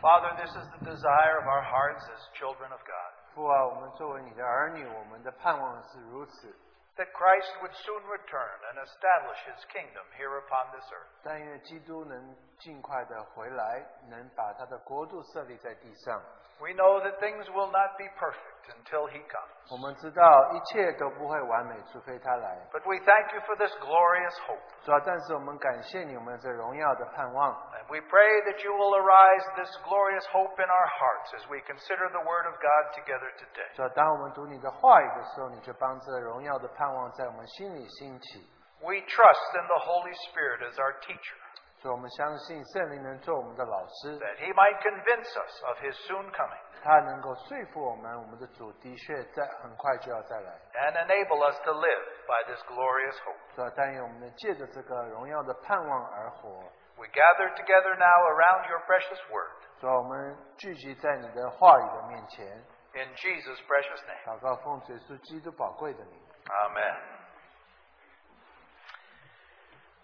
[0.00, 3.12] Father, this is the desire of our hearts as children of God.
[3.34, 6.54] 父啊，我们作为你的儿女，我们的盼望是如此。
[6.96, 11.12] That Christ would soon return and establish his kingdom here upon this earth.
[11.22, 16.22] 但愿基督能尽快的回来，能把他的国度设立在地上。
[16.58, 19.52] We know that things will not be perfect until he comes.
[19.70, 22.58] 我们知道一切都不会完美，除非他来。
[22.70, 24.62] But we thank you for this glorious hope.
[24.84, 27.52] 主啊，但是我们感谢你，我们这荣耀的盼望。
[27.74, 31.58] And we pray that you will arise this glorious hope in our hearts as we
[31.62, 33.74] consider the Word of God together today.
[33.74, 38.46] 主啊，当我们读你的话语的时候，你就帮这荣耀的盼望在我们心里兴起。
[38.82, 41.38] We trust in the Holy Spirit as our teacher,
[41.80, 50.52] 所以我们相信圣灵能做我们的老师， that he might convince us of his soon coming 他能够说服我们，我们的主的确在很快就要再来。
[50.74, 53.38] and enable us to live by this glorious hope.
[53.54, 56.48] 主啊，但愿我们能借着这个荣耀的盼望而活。
[56.96, 59.52] We gather together now around your precious Word.
[59.80, 62.46] 主啊，我们聚集在你的话语的面前，
[62.94, 64.24] In Jesus' precious name.
[64.24, 66.18] 祷告奉主耶稣基督宝贵的名。
[66.48, 67.19] Amen.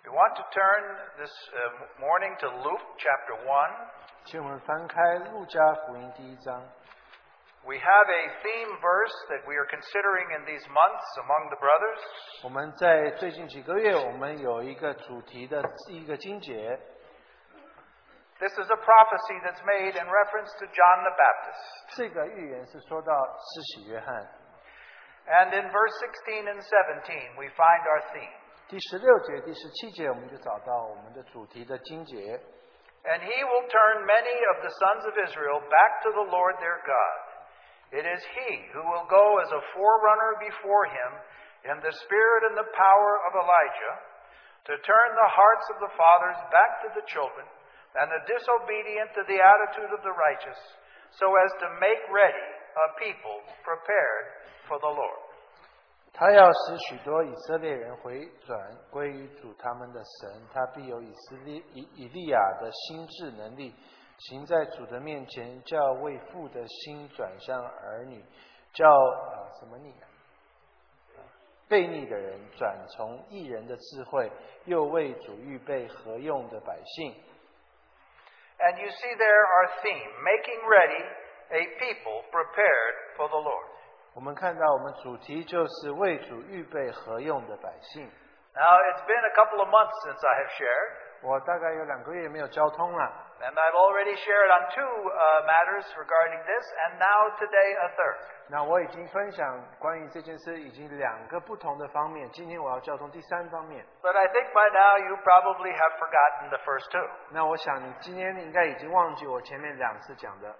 [0.06, 0.82] We want to turn
[1.18, 3.70] this uh, morning to Luke chapter 1.
[4.24, 6.62] 请我们翻开路加福音第一章。
[7.64, 12.00] We have a theme verse that we are considering in these months among the brothers.
[12.42, 16.78] 我们在最近几个月，我们有一个主题的一个经节，
[18.40, 21.96] This is a prophecy that's made in reference to John the Baptist.
[21.96, 24.28] 这个预言是说到施洗约翰。
[25.28, 28.34] And in verse 16 and 17, we find our theme.
[28.68, 32.40] 第十六节、第十七节，我们就找到我们的主题的经节。
[33.04, 36.78] And he will turn many of the sons of Israel back to the Lord their
[36.86, 37.20] God.
[37.90, 41.10] It is he who will go as a forerunner before him
[41.68, 43.94] in the spirit and the power of Elijah
[44.70, 47.44] to turn the hearts of the fathers back to the children
[47.98, 50.56] and the disobedient to the attitude of the righteous
[51.18, 54.24] so as to make ready a people prepared
[54.64, 55.25] for the Lord.
[56.13, 58.59] 他要使许多以色列人回转
[58.89, 63.75] 归于主他们的神，他必有以色列以以利亚的心智能力，
[64.17, 68.23] 行在主的面前，叫为父的心转向儿女，
[68.73, 70.07] 叫啊什么逆啊？
[71.69, 74.31] 悖逆的人转从异人的智慧，
[74.65, 77.13] 又为主预备合用的百姓。
[78.57, 81.05] And you see there our theme, making ready
[81.51, 83.66] a people prepared for the Lord.
[84.17, 88.03] 我们看到我们主题就是为主预备合用的百姓。
[88.55, 90.89] Now, it's been a couple of months since I have shared,
[91.21, 93.27] 我大概有两个月没有交通了。
[93.39, 98.17] and I've already shared on two uh, matters regarding this, and now today a third.
[98.49, 103.85] 那我已经分享关于这件事已经两个不同的方面，今天我要交通第三方面。
[104.01, 107.07] But I think by now you probably have forgotten the first two.
[107.29, 110.55] 那我想你今天应该已经忘记我前面两次讲的。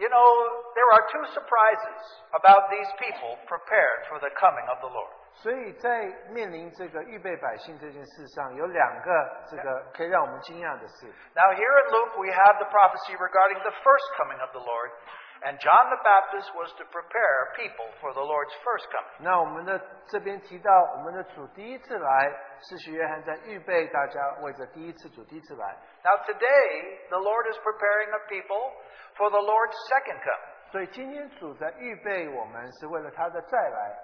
[0.00, 0.28] You know,
[0.76, 2.00] there are two surprises
[2.36, 5.12] about these people prepared for the coming of the Lord.
[5.40, 9.10] 所以在面临这个预备百姓这件事上，有两个
[9.50, 11.06] 这个可以让我们惊讶的事。
[11.34, 14.90] Now, here in Luke, we have the prophecy regarding the first coming of the Lord,
[15.42, 19.20] and John the Baptist was to prepare people for the Lord's first coming.
[19.20, 25.76] 那我们的这边提到，我们的主第一次来，是许约翰在预备大家为着第一次主第一次来。
[26.02, 28.72] Now, today, the Lord is preparing a people
[29.16, 30.72] for the Lord's second coming.
[30.72, 33.96] 所以今天主在预备我们，是为了他的再来。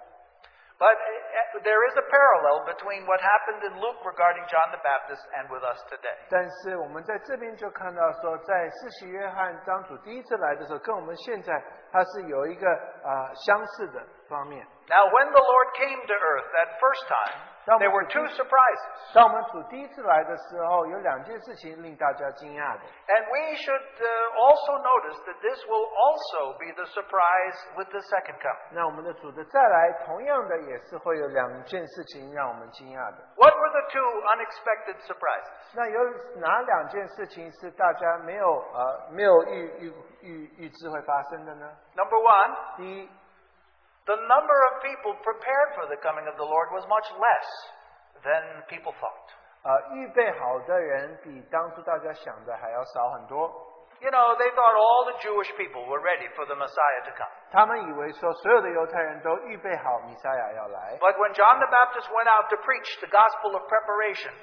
[0.79, 5.21] But uh, there is a parallel between what happened in Luke regarding John the Baptist
[5.37, 6.17] and with us today.
[6.29, 11.53] 但是我们在这边就看到说，在世袭约翰当主第一次来的时候，跟我们现在
[11.91, 12.67] 它是有一个
[13.05, 14.65] 啊、呃相似的方面。
[14.89, 17.39] Now, when the Lord came to earth that first time,
[17.79, 19.13] there were two surprises.
[19.13, 22.81] 当我们主第一次来的时候，有两件事情令大家惊讶的。
[23.07, 28.01] And we should uh, also notice that this will also be the surprise with the
[28.01, 28.73] second coming.
[28.73, 33.17] 那我们的主的再来，同样的也是会有两件事情让我们惊讶的。
[33.37, 35.51] What were the two unexpected surprises?
[35.75, 35.99] 那有
[36.39, 41.71] 哪两件事情是大家没有呃没有预预预预知会发生的呢？
[41.95, 43.09] Number one, 第一，
[44.07, 47.49] the number of people prepared for the coming of the Lord was much less
[48.23, 49.27] than people thought.
[49.63, 53.69] 呃，预备好的人比当初大家想的还要少很多。
[54.01, 57.31] You know, they thought all the Jewish people were ready for the Messiah to come.
[57.51, 64.33] 他们以为说所有的犹太人都预备好弥赛亚要来， But when John the Baptist went out to preach the gospel of preparation,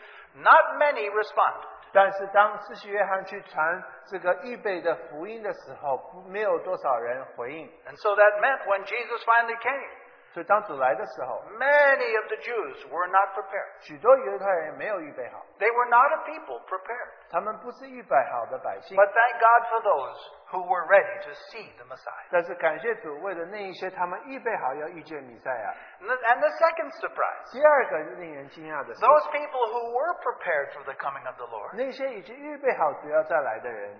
[0.41, 1.69] not many responded.
[1.96, 5.98] 但是当施洗约翰去传这个预备的福音的时候，
[6.28, 7.66] 没有多少人回应。
[7.88, 9.90] And so that meant when Jesus finally came,
[10.35, 13.67] 所以当主来的时候， many of the Jews were not prepared.
[13.81, 17.11] 许多犹太人没有预备好， They were not a people prepared.
[17.29, 18.97] 他们不是预备好的百姓。
[18.97, 20.19] But thank God for those
[20.53, 22.31] who were ready to see the Messiah.
[22.31, 25.75] 但是感谢主，为了那一些他们预备好要遇见弥赛亚。
[26.01, 31.27] And the, and the second surprise 第二个令人惊讶的是， those people who were prepared for the coming
[31.27, 33.99] of the Lord, 那些已经预备好主要再来的人，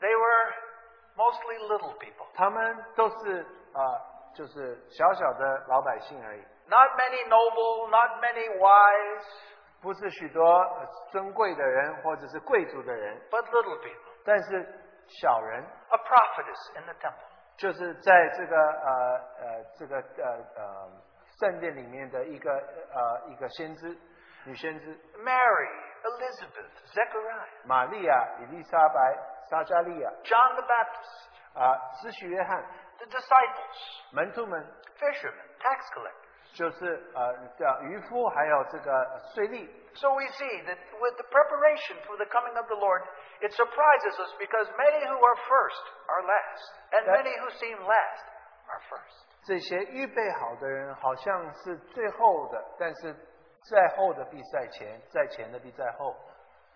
[0.00, 0.52] they were
[1.14, 2.26] mostly little people.
[2.34, 3.42] 他们都是
[3.72, 9.25] 啊、呃 就是小小的老百姓而已，Not many noble, not many wise,
[9.81, 14.11] 不是许多呃尊贵的人或者是贵族的人，but little people.
[14.25, 14.67] 但是
[15.07, 17.35] 小人 A prophetess in the temple.
[17.55, 20.91] 就是在这个呃呃这个呃呃
[21.39, 23.97] 圣殿里面的一个呃一个先知
[24.43, 25.69] 女先知 Mary,
[26.03, 29.17] Elizabeth, Zechariah, 玛利亚、以利沙白、
[29.49, 32.65] 撒加利亚 John the Baptist, 啊、施洗约翰
[32.98, 33.78] the disciples,
[34.12, 34.64] 门徒们，
[34.98, 36.28] fishermen, tax collectors.
[36.52, 39.68] 就是呃叫渔夫，还有这个税吏。
[39.94, 43.02] So we see that with the preparation for the coming of the Lord,
[43.40, 47.78] it surprises us because many who are first are last, and That- many who seem
[47.78, 48.24] last
[48.68, 49.26] are first.
[49.46, 53.14] 这些预备好的人好像是最后的，但是
[53.70, 56.14] 在后的必在前，在前的必在后。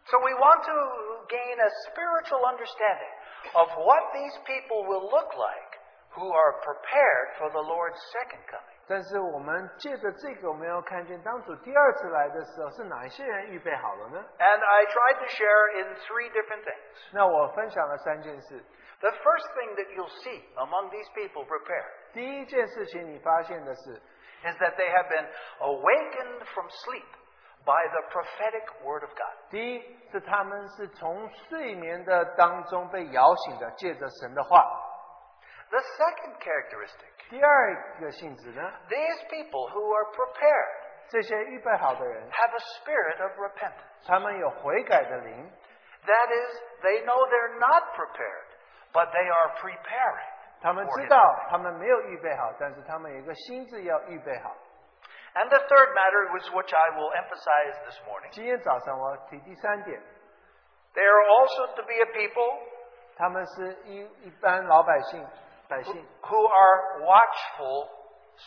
[0.07, 3.13] So we want to gain a spiritual understanding
[3.55, 5.78] of what these people will look like
[6.15, 8.73] who are prepared for the Lord's second coming.
[8.87, 14.23] 但是我们借着这个，我们要看见当主第二次来的时候，是哪一些人预备好了呢？
[14.39, 17.11] And I tried to share in three different things.
[17.13, 18.63] 那我分享了三件事。
[19.01, 24.01] The first thing that you'll see among these people prepared 第一件事情，你发现的是，
[24.45, 25.27] is that they have been
[25.61, 27.05] awakened from sleep
[27.65, 29.51] by the prophetic word of God.
[29.51, 34.88] 第一是他们是从睡眠的当中被摇醒的，借着神的话。
[35.71, 44.07] The second characteristic 第二个性质呢， these people who are prepared 这些预备好的人， have a spirit of repentance.
[44.07, 45.51] 他们有悔改的灵，
[46.07, 48.47] That is, they know they're not prepared,
[48.93, 50.31] but they are preparing.
[50.61, 54.55] 他们 for 知 his 道他们没有预备好，但是他们有一个心智要预备好。
[55.35, 60.01] And the third matter, was which I will emphasize this morning, 今天早上我提第三点，
[60.95, 62.59] they are also to be a people
[63.17, 65.27] 他们是一一般老百姓，
[65.69, 67.89] 百 who, 姓， who are watchful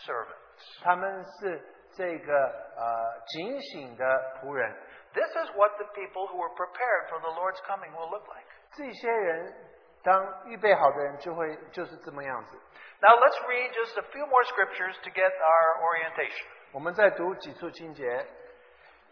[0.05, 0.83] servants.
[0.83, 1.61] 他们是
[1.95, 2.33] 这个
[2.75, 4.05] 呃警醒的
[4.41, 4.75] 仆人。
[5.13, 8.45] This is what the people who are prepared for the Lord's coming will look like.
[8.73, 9.53] 这些人
[10.03, 12.59] 当预备好的人，就会就是这么样子。
[12.99, 16.45] Now let's read just a few more scriptures to get our orientation.
[16.71, 18.03] 我们再读几处经节，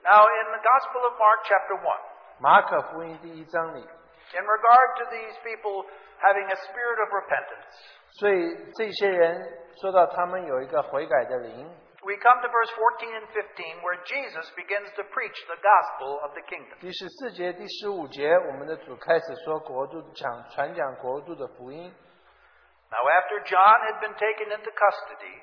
[0.03, 1.99] Now, in the Gospel of Mark, chapter 1,
[2.39, 5.85] 马可福音第一章里， in regard to these people
[6.21, 7.73] having a spirit of repentance,
[8.19, 9.37] 所以这些人
[9.81, 11.67] 说到他们有一个悔改的灵，
[12.05, 16.31] we come to verse 14 and 15 where Jesus begins to preach the gospel of
[16.33, 16.77] the kingdom.
[16.79, 21.93] 第十四节、第十五节，我们的主开始说国度讲传讲国度的福音。
[22.91, 25.41] Now, after John had been taken into custody,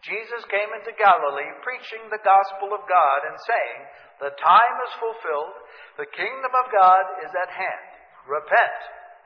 [0.00, 3.78] Jesus came into Galilee preaching the gospel of God and saying,
[4.18, 5.54] The time is fulfilled,
[5.96, 7.88] the kingdom of God is at hand.
[8.26, 8.80] Repent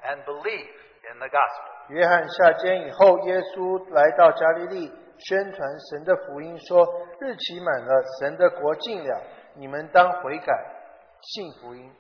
[0.05, 0.75] and believe
[1.09, 1.73] in the gospel.
[1.90, 6.86] 约翰下监以后，耶稣来到加利利，宣传神的福音，说：
[7.22, 9.22] 日期满了，神的国近了，
[9.56, 10.54] 你们当悔改，
[11.22, 11.92] 信福音。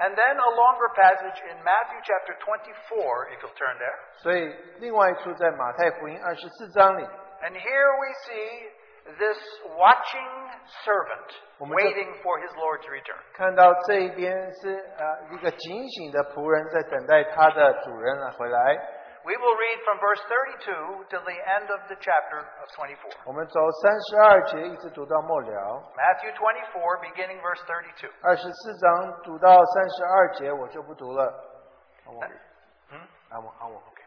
[0.00, 3.98] And then a longer passage in Matthew chapter 24, if you'll turn there.
[4.22, 8.70] 所以，另外一处在马太福音二十四章里，And here we see
[9.18, 9.38] this
[9.76, 10.50] watching
[10.84, 13.18] servant waiting for his Lord's return.
[13.32, 18.78] 看到这一边是呃一个警醒的仆人在等待他的主人来回来。
[19.27, 23.23] We will read from verse 32 to the end of the chapter of 24.
[23.25, 25.47] 我们从三十二节一直读到末了，
[25.95, 28.11] Matthew 24, beginning verse 32.
[28.21, 31.23] 二十四章读到三十二节，我就不读了。
[32.05, 32.19] 啊我
[32.91, 33.07] Hmm?
[33.31, 34.03] 啊我啊我 OK。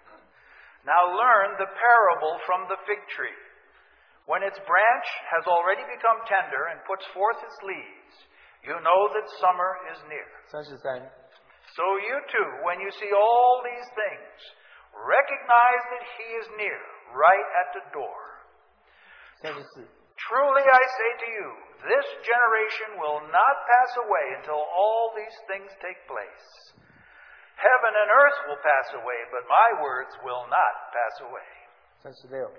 [0.85, 3.35] Now learn the parable from the fig tree.
[4.27, 8.15] When its branch has already become tender and puts forth its leaves,
[8.63, 10.27] you know that summer is near.
[10.53, 11.01] 三十三，
[11.75, 14.37] So you too, when you see all these things,
[14.94, 16.80] Recognize that He is near,
[17.16, 18.20] right at the door.
[19.42, 19.88] 但是,
[20.30, 21.48] Truly I say to you,
[21.82, 26.48] this generation will not pass away until all these things take place.
[27.58, 31.52] Heaven and earth will pass away, but my words will not pass away.
[32.06, 32.54] 36.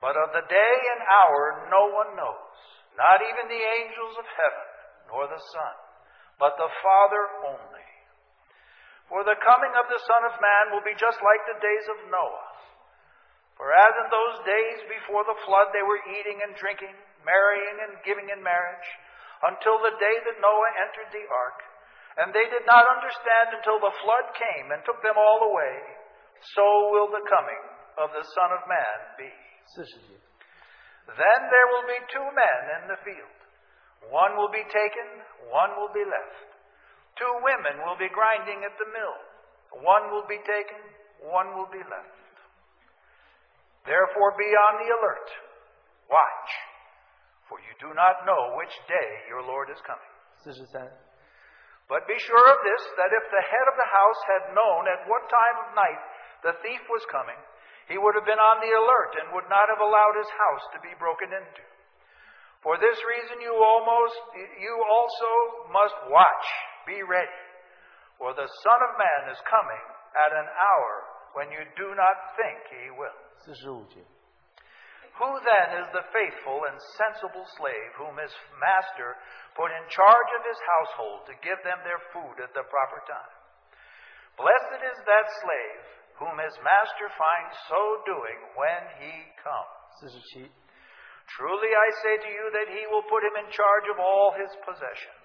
[0.00, 2.56] But of the day and hour no one knows,
[2.96, 4.68] not even the angels of heaven,
[5.08, 5.76] nor the Son,
[6.36, 7.24] but the Father
[7.56, 7.85] only.
[9.06, 12.10] For the coming of the Son of Man will be just like the days of
[12.10, 12.50] Noah.
[13.54, 16.92] For as in those days before the flood they were eating and drinking,
[17.24, 18.88] marrying and giving in marriage,
[19.46, 21.60] until the day that Noah entered the ark,
[22.20, 25.76] and they did not understand until the flood came and took them all away,
[26.56, 27.62] so will the coming
[28.00, 29.30] of the Son of Man be.
[31.06, 33.36] Then there will be two men in the field.
[34.10, 36.55] One will be taken, one will be left.
[37.16, 39.16] Two women will be grinding at the mill.
[39.80, 40.80] One will be taken,
[41.24, 42.16] one will be left.
[43.88, 45.28] Therefore, be on the alert.
[46.12, 46.50] Watch,
[47.48, 50.12] for you do not know which day your Lord is coming.
[51.88, 55.06] But be sure of this that if the head of the house had known at
[55.06, 56.02] what time of night
[56.42, 57.38] the thief was coming,
[57.86, 60.82] he would have been on the alert and would not have allowed his house to
[60.82, 61.64] be broken into.
[62.66, 64.18] For this reason you almost
[64.58, 65.30] you also
[65.70, 66.46] must watch
[66.85, 67.41] be ready,
[68.17, 69.85] for the Son of Man is coming
[70.25, 70.93] at an hour
[71.33, 73.15] when you do not think he will.
[73.39, 74.03] 四十五节，
[75.19, 79.17] Who then is the faithful and sensible slave whom his master
[79.55, 83.33] put in charge of his household to give them their food at the proper time?
[84.37, 85.83] Blessed is that slave
[86.17, 89.13] whom his master finds so doing when he
[89.43, 89.77] comes.
[89.99, 90.49] 四十七，
[91.37, 94.51] Truly I say to you that he will put him in charge of all his
[94.65, 95.15] possessions.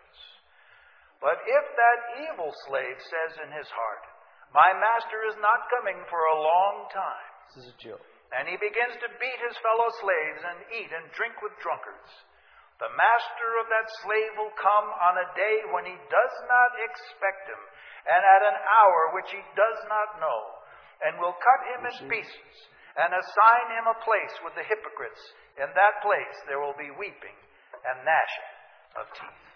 [1.22, 4.04] But if that evil slave says in his heart,
[4.52, 7.96] My master is not coming for a long time, this is a
[8.36, 12.12] and he begins to beat his fellow slaves and eat and drink with drunkards,
[12.82, 17.46] the master of that slave will come on a day when he does not expect
[17.46, 17.62] him,
[18.10, 20.42] and at an hour which he does not know,
[21.06, 22.56] and will cut him in pieces,
[22.98, 25.22] and assign him a place with the hypocrites.
[25.62, 27.38] In that place there will be weeping
[27.86, 28.54] and gnashing
[28.98, 29.51] of teeth.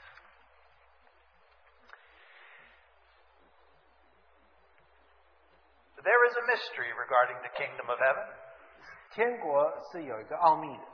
[6.05, 8.27] There is a mystery regarding the kingdom of heaven.
[9.13, 10.85] 天国是有一个奥秘的，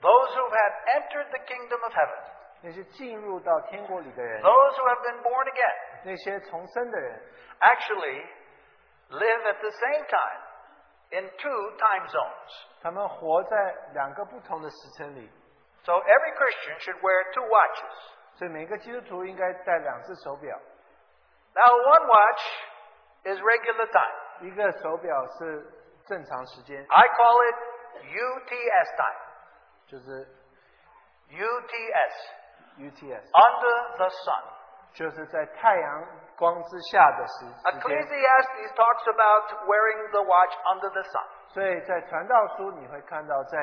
[0.00, 2.22] Those who have entered the kingdom of heaven,
[2.62, 7.20] 那些进入到天国里的人， those who have been born again, 那些重生的人，
[7.60, 8.24] actually
[9.10, 10.40] live at the same time
[11.10, 12.66] in two time zones.
[12.80, 15.30] 他们活在两个不同的时辰里，
[15.84, 17.94] So every Christian should wear two watches.
[18.36, 20.58] 所以每个基督徒应该戴两只手表，
[21.54, 22.40] Now, one watch
[23.24, 24.16] is regular time.
[24.40, 25.64] 一个手表是
[26.06, 27.56] 正常时间， I call it
[28.02, 29.20] UTS time.
[29.86, 30.26] 就是
[31.30, 32.14] UTS,
[32.78, 34.42] UTS， under the sun.
[34.92, 36.04] 就是在太阳
[36.36, 37.72] 光之下的时时间。
[37.80, 41.24] Ecclesiastes talks about wearing the watch under the sun.
[41.48, 43.58] 所以在传道书你会看到在，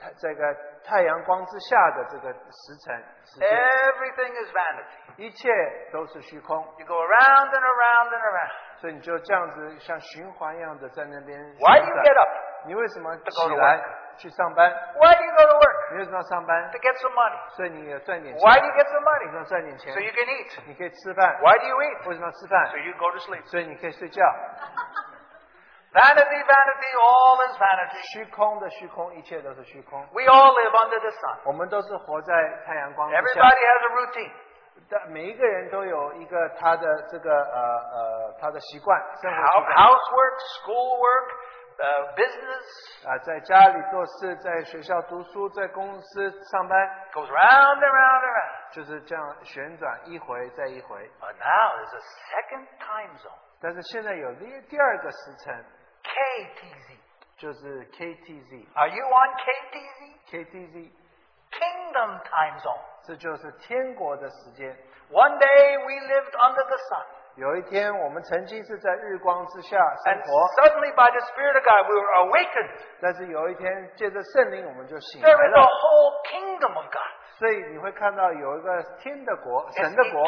[0.00, 0.54] 太这个
[0.84, 5.16] 太阳光之下的这个时辰时间， Everything is vanity.
[5.16, 8.63] 一切都是虚空， You go around and around and around.
[8.84, 12.30] 所以你就这样子像循环一样的在那边 Why do 旋 you 转 get up?
[12.66, 13.84] 你为什么 go 起 to 来 work.
[14.20, 14.70] 去上班？
[15.00, 15.92] Why do you go to work?
[15.92, 17.38] 你为什么要上班 To？get some money.
[17.56, 18.40] 所以你也赚点钱。
[18.46, 19.32] Why do you get some 为什 money?
[19.32, 20.58] 么要赚点钱 So？you can eat.
[20.66, 21.40] 你可以吃饭。
[21.40, 22.08] Why do you eat?
[22.08, 23.44] 为什么要吃饭 So？you go to sleep.
[23.46, 24.20] 所以你可以睡觉。
[25.92, 27.98] Vanity, vanity, all is vanity.
[28.12, 30.00] 虚空的虚空，一切都是虚空。
[30.12, 31.38] We all live under the sun.
[31.46, 32.32] 我们都是活在
[32.64, 34.32] 太阳光之 Everybody 下， has a routine.
[34.89, 41.27] 但每一个人都有一个他的这个呃呃他的习惯，生活 Hou- 习惯 Housework, schoolwork,
[41.77, 46.77] uh, business 啊，在家里做事，在学校读书，在公司上班
[47.13, 48.73] ，goes round and round and round.
[48.73, 51.09] 就是这样旋转一回再一回。
[51.19, 55.65] But now there's a second time zone, 但是现在有第第二个时辰
[56.03, 56.97] ，KTZ.
[57.37, 58.65] 就是 KTZ。
[58.75, 60.15] Are you on KTZ?
[60.31, 60.89] KTZ，
[61.54, 62.80] Kingdom time zone.
[63.02, 64.76] 这就是天国的时间。
[65.10, 67.04] One day we lived under the sun.
[67.36, 72.70] 有一天，我们曾经是在日光之下 And 生活， suddenly, by the Spirit of God, we were awakened.
[73.00, 75.66] 但是有一天，借着圣灵，我们就醒 There 来 is a 了。
[75.66, 77.10] whole kingdom of God.
[77.37, 80.25] 所以你会看到有一个天的国，神的国.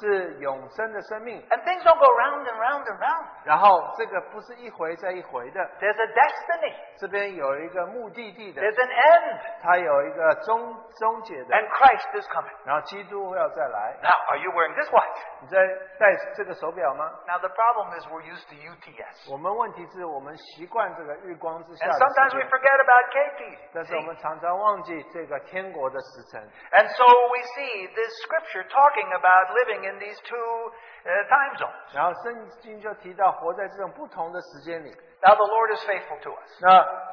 [0.00, 1.40] 是永生的生命。
[1.48, 3.24] And things don't go round and round and round.
[3.44, 6.74] 然后这个不是一回再一回的，There's a destiny.
[6.98, 9.40] 这边有一个目的地的，There's an end.
[9.62, 12.50] 它有一个终终结的，And Christ is coming.
[12.64, 13.96] 然后基督要再来。
[14.02, 15.18] Now, are you wearing this watch?
[15.40, 15.58] 你在
[15.98, 19.30] 戴这个手表吗？Now, the problem is we're used to UTS.
[19.32, 23.58] 我们问题是我们习惯这个日光之下 And sometimes we，forget about KT.
[23.72, 26.41] 但是我们常常忘记这个天国的 时辰。
[26.71, 30.71] And so we see this scripture talking about living in these two
[31.05, 31.93] uh, time zones.
[31.93, 34.89] 然后圣经就提到活在这种不同的时间里。
[35.21, 36.61] Now, the Lord is faithful to us.
[36.61, 36.69] 那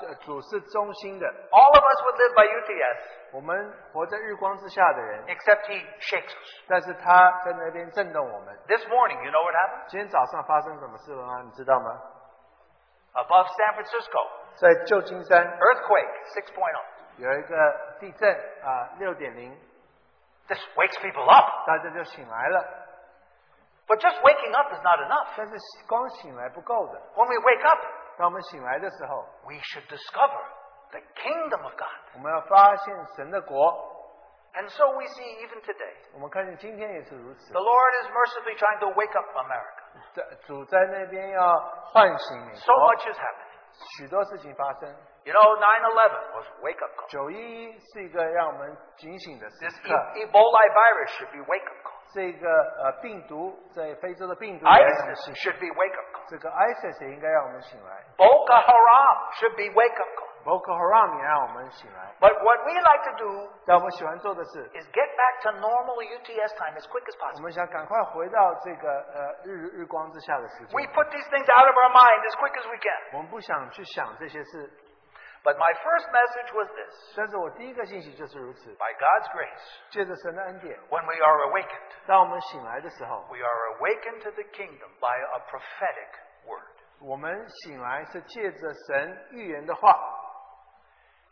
[0.06, 6.64] 呃主是忠心的， All of us would live by UTS, 我们活在日光之下的人， except He shakes us.
[6.68, 8.54] 但是他在那边震动我们。
[8.68, 9.88] This morning, you know what happened?
[9.88, 11.42] 今天早上发生什么事了吗？
[11.44, 11.98] 你知道吗？
[13.14, 16.87] Above San Francisco, 在旧金山 earthquake 6.0.
[17.18, 18.30] 有一个地震
[18.62, 19.56] 啊，六点零，
[20.48, 21.66] This wakes people up.
[21.66, 22.64] 大家就醒来了。
[23.86, 25.28] But just waking up is not enough.
[25.36, 25.56] 但是
[25.86, 27.78] 光醒来不够的， When we wake up,
[28.16, 30.42] 当我们醒来的时候， we should discover
[30.90, 32.14] the kingdom of God.
[32.14, 33.92] 我们要发现神的国。
[34.54, 39.82] And so we see even today, 我们看见今天也是如此 the，Lord is mercifully trying to wake up America.
[40.14, 41.58] 在主在那边要
[41.92, 43.98] 唤醒美 So 国， much is happening.
[43.98, 44.96] 许多事情发生。
[45.24, 47.08] You know, 9-11 was a wake-up call.
[47.08, 49.88] 九一一是一个让我们警醒的时 This 刻。
[50.16, 51.94] e- Ebola virus should be wake-up call.
[52.12, 52.46] 这个
[52.84, 56.28] 呃病毒在非洲的病毒也让我们 ISIS 醒， should be wake-up call.
[56.28, 60.28] 这个 ISIS 也应该让我们醒来 Boko Haram should be wake-up call.
[60.44, 62.12] ，Boko Haram 也让我们醒来。
[62.20, 66.84] But what we like to do 但我们喜欢做的是， is get back to normal UTS time as
[66.86, 67.42] quick as 我 possible.
[67.42, 70.92] 们想赶快回到这个呃日日光之下的时 We 间。
[70.92, 73.16] put these things out of our mind as quick as we can.
[73.16, 74.70] 我们不想去想这些事，
[75.42, 77.14] But my first message was this.
[77.16, 78.70] 但是我第一个信息就是如此。
[78.76, 84.88] By God's grace, 借着神的恩典， when we are awakened, 当我们醒来的时候， we are awakened to the kingdom
[85.00, 86.10] by a prophetic
[86.46, 86.64] word.
[87.00, 89.98] 我们醒来是借着神预言的话，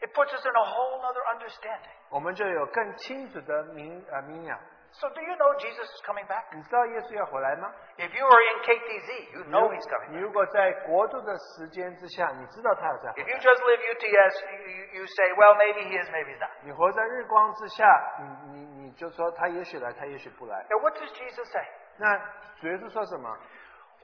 [0.01, 1.97] It puts us in a whole other understanding.
[2.11, 4.59] 我们就有更清楚的明呃明了。
[4.97, 6.45] So do you know Jesus is coming back?
[6.53, 7.73] 你知道耶稣要回来吗？
[7.97, 10.21] If you are in KTZ, you 你 know 如 he's coming 你 back.
[10.21, 13.41] 如果在国度的时间之下，你知道他要再回 If you 来。
[13.41, 16.51] just live UTS, you, you, you say, well, maybe he is, maybe he's not.
[16.63, 17.87] 你活在日光之下，
[18.21, 20.67] 你你你就说他也许来，他也许不来。
[20.69, 21.65] Now, what does Jesus say?
[21.97, 22.19] 那
[22.61, 23.35] 主耶稣说什么？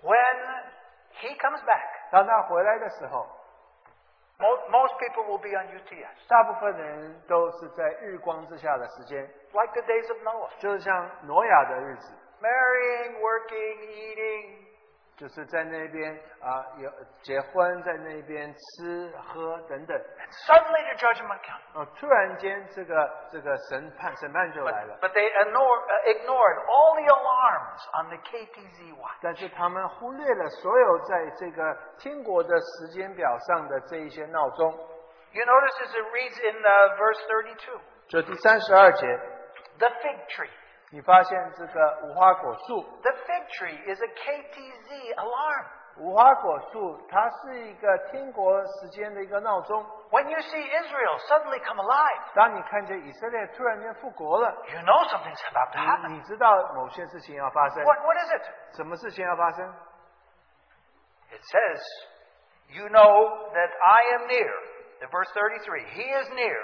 [0.03, 0.65] When
[1.21, 3.27] he comes back, 当他回来的时候，
[4.39, 10.51] most, most people will be on UTS, 大部分人都是在日光之下的时间， like the days of Noah.
[10.59, 14.69] 就是像挪亚的日子， Marrying, working, eating.
[15.17, 16.89] 就是在那边啊有
[17.23, 19.99] 结婚，在那边吃喝等等。
[19.99, 21.75] And suddenly the judgment comes.
[21.75, 29.19] 哦，突然间这个这个审判审判就来了 But,，but they ignore, uh, ignored all the alarms on the KTZ watch.
[29.21, 34.73] 但是他们忽略了所有在这个天国的时间表上的这一些闹钟。
[35.33, 39.21] You notice as it reads in uh, verse 32, 就第三十二节，
[39.79, 40.51] the fig tree.
[40.91, 45.65] 你发现这个无花果树， The fig tree is a KTZ alarm.
[45.99, 49.85] 无花果树它是一个天国时间的一个闹钟。
[50.11, 56.09] When you see Israel suddenly come alive, 当你看见以色列突然间复国了， you know something's about to 你 happen.
[56.17, 58.77] 你知道某些事情要发生， What, what is it?
[58.77, 59.75] 什么事情要发生？
[61.31, 61.83] It says,
[62.71, 64.53] You know that I am near.
[65.01, 66.57] In verse 33, He is near,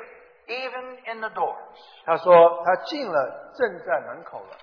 [0.48, 1.78] even in the doors.
[2.04, 4.56] 他说他进了，正在门口了。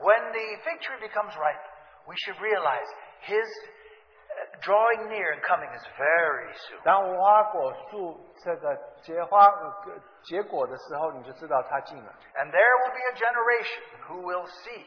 [0.00, 1.60] When the fig tree becomes ripe,
[2.06, 2.88] we should realize
[3.20, 6.80] His uh, drawing near and coming is very soon.
[6.82, 12.14] 当无花果树这个结花呃结果的时候，你就知道它进了。
[12.36, 14.86] And there will be a generation who will see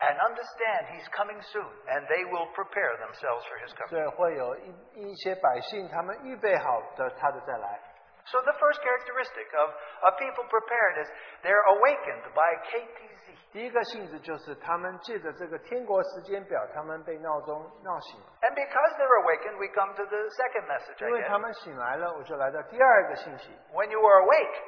[0.00, 3.90] and understand He's coming soon, and they will prepare themselves for His coming.
[3.90, 7.80] 所以会有一一些百姓，他们预备好的他的再来。
[8.26, 9.70] So the first characteristic of
[10.06, 11.08] a people prepared is
[11.42, 13.34] they're awakened by KTZ.
[13.50, 18.26] 第一个性质就是他们借着这个天国时间表，他们被闹钟闹醒了。
[18.42, 21.38] And because they're awakened, we come to the second message 因为 I 他 get.
[21.40, 23.50] 们醒来了，我就来到第二个信息。
[23.72, 24.62] When you are awake,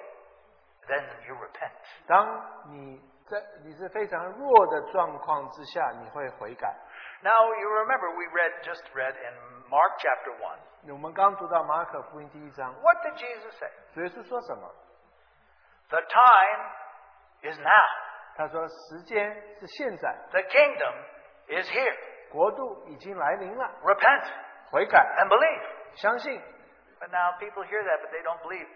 [0.88, 1.70] then you repent.
[2.09, 6.74] 当你在你是非常弱的状况之下，你会悔改。
[7.22, 10.33] Now you remember we read just read in Mark chapter
[10.87, 10.92] 1.
[10.92, 13.70] 我们刚读到马可福音第一章， What did Jesus say?
[13.94, 14.74] 主耶稣说什么？
[15.88, 17.88] The time is now.
[18.37, 20.94] 他说：“时间是现在， The kingdom
[21.48, 21.96] is here.
[22.31, 24.24] 国度已经来临了， Repent
[24.70, 25.62] 悔改， and believe.
[25.96, 26.40] 相信。
[26.98, 28.66] But now people hear that, but they don't believe.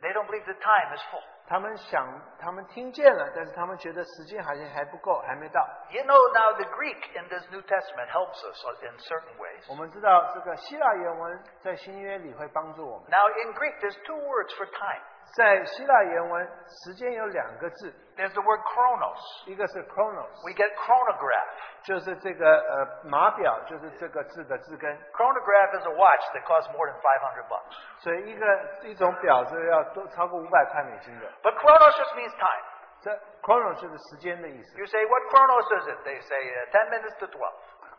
[0.00, 1.22] They don't believe the time is full.
[1.48, 2.06] 他们想，
[2.38, 5.66] 他们听见了，但是他们觉得时间好像还不够，还没到。
[5.90, 9.64] You know, now the Greek in this New Testament helps us in certain ways.
[9.70, 13.08] 我们知道这个希腊原文在新约里会帮助我们。
[13.08, 15.02] Now, in Greek, there's two words for time.
[15.36, 16.48] 在希腊原文，
[16.84, 19.18] 时间有两个字， There's the word chronos.
[19.46, 21.48] 一个是 chronos， We get chronograph.
[21.82, 24.96] 就是这个呃码表，就是这个字的字根。
[25.12, 27.76] Chronograph is a watch that costs more than 500 bucks.
[27.98, 28.46] 所以一个
[28.84, 31.26] 一种表是要多超过五百块美金的。
[31.42, 32.64] But chronos just means time.
[33.02, 33.10] 这
[33.42, 35.98] chronos 就是时间的意思 You say, what chronos is it?
[36.02, 37.52] They say uh, 10 minutes to 12.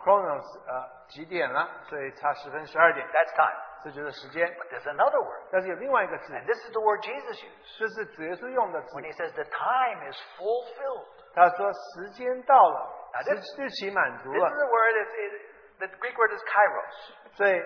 [0.03, 1.67] ，chronos 呃几点了？
[1.83, 3.55] 所以差十分十二点， That's time.
[3.83, 4.47] 这就是时间。
[4.57, 5.47] But there's another word.
[5.51, 11.05] 但是有另外一个字， And this is the word Jesus used 这是主耶稣用的字 when。he says the time is fulfilled.
[11.33, 12.79] 他说时间到了
[13.13, 15.31] 啊，日这日期满足 This is 了， a word, it's, it,
[15.79, 17.13] the Greek word is kairos.
[17.35, 17.61] 所以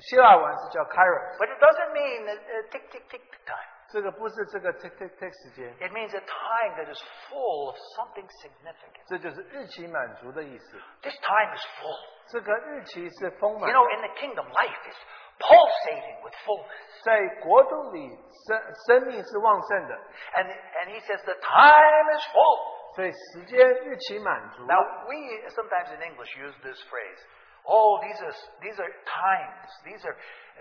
[0.00, 3.74] 希腊文是叫 kairos， but it doesn't mean a, a tick, tick, tick time.
[3.90, 9.02] 这个不是这个 tick tick tick 时间， It means a time that is full of something significant.
[9.08, 10.78] 这就是日期满足的意思。
[11.02, 11.98] This time is full.
[12.28, 14.96] 这个日期是丰满 You 的 know, in the kingdom, life is
[15.38, 16.68] pulsating with fullness.
[17.04, 19.94] 在国度里生生命是旺盛的，
[20.34, 22.78] And, and he says the time is full.
[22.96, 24.64] 所以时间日期满足。
[24.64, 25.16] Now, we
[25.50, 27.18] sometimes in English use this phrase.
[27.64, 29.68] Oh, these are, these are times.
[29.84, 30.16] These are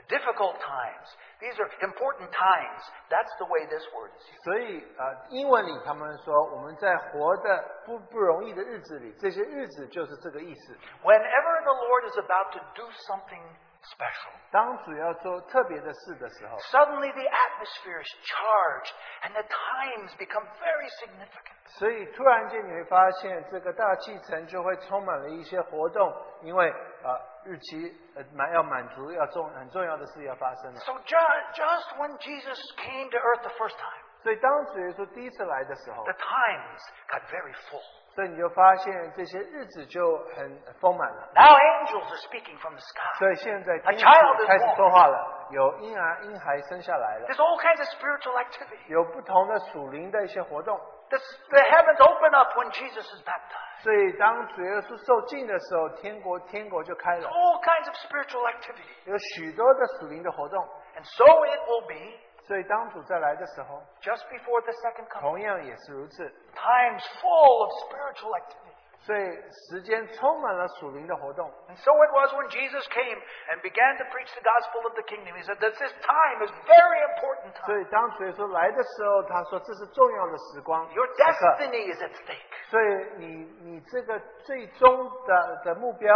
[0.10, 1.08] difficult times.
[1.40, 2.82] These are important times.
[3.10, 4.44] That's the way this word is used.
[4.44, 10.78] 所以啊、呃英文里他们说我们在活的不不容易的日子里，这些日子就是这个意思。
[11.02, 13.42] Whenever the Lord is about to do something
[13.84, 18.92] special, 当主要做特别的事的时候， suddenly the atmosphere is charged
[19.24, 21.56] and the times become very significant.
[21.80, 30.80] 所以突然间你会发现这个大气层就会充满了一些活动，因为啊、日期呃满要满足要重很重要的事要发生了。
[30.80, 37.53] So just, just when Jesus came to earth the first time, 所以当主耶稣第一次来的时候 the，times got very
[37.69, 37.83] full.
[38.15, 41.33] 所以你就发现这些日子就很丰满了。
[41.35, 43.19] Now angels are speaking from the sky.
[43.19, 44.77] 所以现在 A 天 child 使 is 开始 born.
[44.77, 48.87] 说话了，有婴儿婴孩生下来了，There's all kinds of spiritual activity.
[48.89, 50.79] 有不同的属灵的一些活动。
[51.09, 53.83] The, the heavens open up when Jesus is baptized.
[53.83, 58.93] 所以当主耶稣受浸的时候，天国天国就开了，All kinds of spiritual activity.
[59.07, 60.63] 有许多的属灵的活动。
[60.97, 65.21] And so it will be 所以当主再来的时候，just before the second coming.
[65.21, 66.25] 同样也是如此。
[66.55, 68.73] Times full of spiritual activity.
[69.03, 69.27] 所以
[69.67, 71.51] 时间充满了属灵的活动。
[71.69, 73.19] And so it was when Jesus came
[73.51, 75.35] and began to preach the gospel of the kingdom.
[75.35, 81.07] He said that this time is very important 所.以当主耶稣来的时候，他说这是重要的时光 Your。
[81.19, 82.47] destiny is at stake.
[82.71, 82.87] 所以
[83.19, 83.27] 你
[83.63, 86.15] 你这个最终的的目标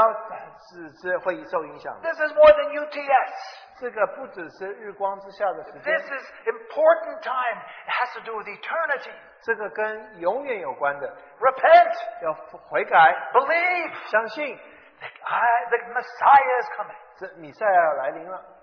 [0.70, 2.08] 是是会受影响的。
[2.08, 3.65] This is more than UTS.
[3.78, 7.60] 这个不只是日光之下的时间 This，is important time.
[7.86, 9.12] It has to do with eternity.
[9.42, 12.32] 这个跟永远有关的，Repent, 要
[12.68, 14.58] 悔改，believe 相信
[15.24, 16.96] I, the Messiah is coming.
[17.16, 18.55] 这米赛亚要来临了。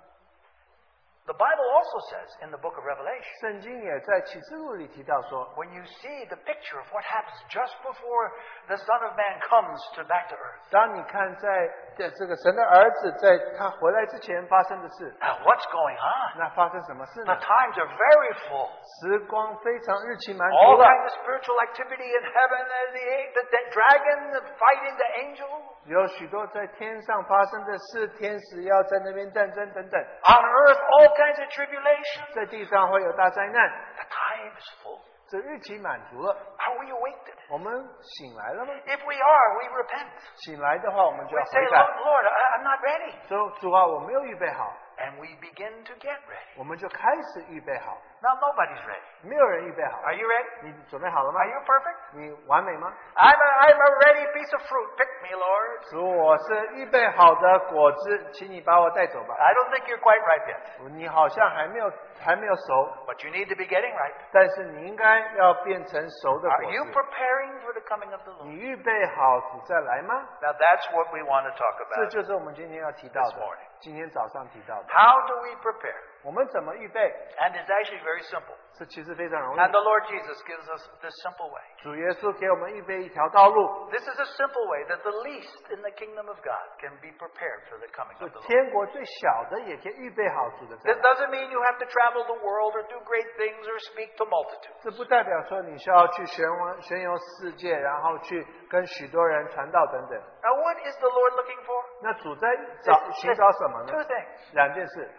[1.28, 6.80] The Bible also says in the book of Revelation, 圣经也在启示录里提到说， when you see the picture
[6.80, 8.32] of what happens just before
[8.64, 10.64] the Son of Man comes to back to earth.
[10.72, 11.68] 当你看在
[12.00, 16.38] 在这个神的儿子在他回来之前发生的事， Now, what's going on?
[16.40, 17.40] 那发生什么事 The 呢？
[17.44, 18.72] times are very full.
[19.04, 23.04] 时光非常日期满足 All 了， kinds of spiritual activity in heaven, and the,
[23.37, 25.71] the, the dragon the fighting the angel.
[25.85, 32.33] 有许多在天上发生的事，天使要在那边战争等等，On earth, all kinds of tribulation.
[32.33, 33.69] 在地上会有大灾难。
[33.95, 35.01] The time is full.
[35.27, 37.35] 这日期满足了，Are we awakened?
[37.49, 40.07] 我们醒来了吗？If we are, we repent.
[40.35, 42.23] 醒来的话，我们就要 say, 悔改 Lord,。
[42.23, 43.27] Lord I'm not ready.
[43.27, 46.57] 说主啊，我没有预备好，And we begin to get ready.
[46.57, 47.97] 我们就开始预备好。
[48.22, 49.06] Now, nobody's ready.
[49.22, 50.66] 没有人预备好， Are you ready?
[50.66, 51.96] 你准备好了吗 Are？you perfect?
[52.14, 52.92] 你完美吗？
[53.14, 54.88] I'm a, I'm a ready piece of fruit.
[54.98, 55.90] Pick me, Lord.
[55.90, 59.34] 主，我是预备好的果子，请你把我带走吧。
[59.38, 64.14] I don't think you're quite ripe yet, 你好像还没有还没有熟， but you need to be getting ripe.
[64.32, 66.90] 但是你应该要变成熟的 Are 果 you 子。
[66.90, 68.46] preparing for the coming of the Lord?
[68.46, 70.14] 你预备好主再来吗？
[70.42, 72.11] Now, that's what we want to talk 这 about.
[72.11, 74.88] 就是我们今天要提到 This 的 morning.，今天早上提到的。
[74.88, 75.94] How do we prepare?
[76.22, 77.00] 我们怎么预备？
[77.38, 78.54] And it's actually very simple.
[78.74, 81.62] 这其实非常容易 And。the Lord Jesus gives us this simple way.
[81.78, 86.94] 主耶稣给我们预备一条道路， This is a simple way that the least in the kingdom of God can
[87.00, 88.46] be prepared for the coming 就 of the Lord.
[88.46, 91.11] 天国最小的也可以预备好主的再 This 来。
[91.11, 94.24] doesn't mean you have to travel the world or do great things or speak to
[94.26, 94.78] multitudes.
[94.82, 100.18] 这不代表说你需要去旋文旋游世界，然后去跟许多人传道等等。
[100.42, 101.84] Now, what is the Lord looking for?
[102.02, 102.48] 那主在
[102.82, 104.04] 找 Listen, 寻找什么 Two 呢？
[104.04, 104.54] things.
[104.54, 105.11] 两件事，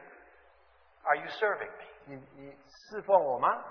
[1.05, 1.85] Are you serving me?
[2.07, 3.62] 你你侍奉我吗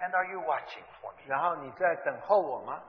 [0.00, 1.22] ？And are you watching for me?
[1.26, 2.82] 然后你在等候我吗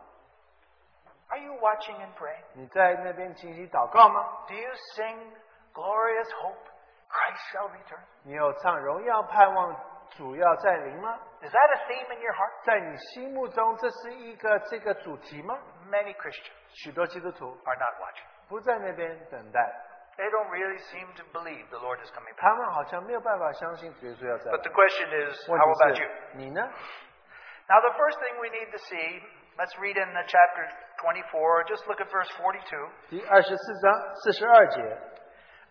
[1.30, 2.44] ？Are you watching and praying?
[2.54, 5.32] 你在那边进行祷告吗？Do you sing
[5.74, 6.66] glorious hope?
[7.10, 8.02] Christ shall return.
[8.24, 9.76] 你有唱荣耀盼望
[10.10, 12.64] 主要在临吗？Is that a theme in your heart?
[12.66, 15.58] 在你心目中，这是一个这个主题吗
[15.90, 16.52] ？Many Christians
[16.84, 18.26] 许多基督徒 are not watching.
[18.50, 19.74] 不在那边等待，
[20.17, 22.43] They don't really seem to believe the Lord is coming back.
[22.43, 26.09] 他们好像没有办法相信主耶稣要再 But 来 the。question is, 问 how 题 about 是 you?
[26.35, 26.61] 你呢？
[27.69, 29.23] Now, the first thing we need to see,
[29.57, 30.69] let's read in the chapter
[31.01, 32.91] 24, just look at verse 42.
[33.09, 34.81] 第二十四章四十二节，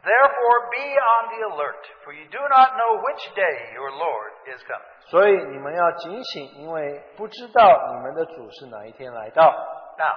[0.04, 4.64] Therefore, be on the alert, for you do not know which day your Lord is
[4.64, 5.10] coming.
[5.12, 9.52] 所以你们要警醒，因为不知道你们的主是哪一天来到。
[10.00, 10.16] Now,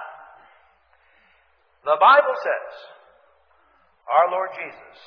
[1.83, 2.73] the Bible says
[4.09, 4.97] our Lord Jesus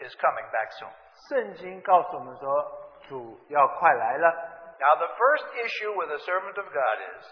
[0.00, 0.90] is coming back soon.
[1.28, 2.48] 圣经告诉我们说，
[3.08, 4.26] 主要快来了。
[4.80, 7.26] Now, the first issue with a servant of God is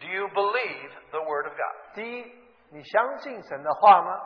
[0.00, 1.94] do you believe the Word of God?
[1.94, 2.32] 第一，
[2.70, 4.20] 你相信神的话吗？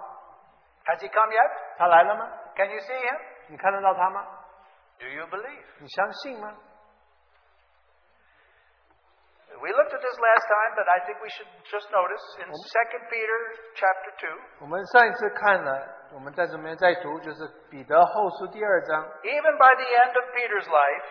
[0.87, 1.51] Has He come yet?
[1.79, 2.29] 他来了吗？
[2.57, 3.19] Can you see Him?
[3.49, 4.27] 你看得到他吗？
[4.99, 5.65] Do you believe?
[5.79, 6.53] 你相信吗？
[9.63, 12.55] We looked at this last time, but I think we should just notice in 2
[13.11, 13.41] Peter
[13.79, 19.07] chapter 2, 我们上一次看了，我们在这边再读，就是彼得后书第二章。
[19.23, 21.05] even by the end of Peter's life,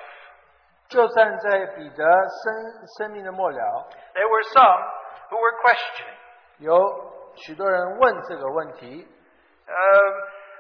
[0.90, 4.84] 就算在彼得生生命的末了， there were some
[5.30, 6.18] who were questioning.
[6.58, 9.08] 有许多人问这个问题。
[9.66, 10.14] Um,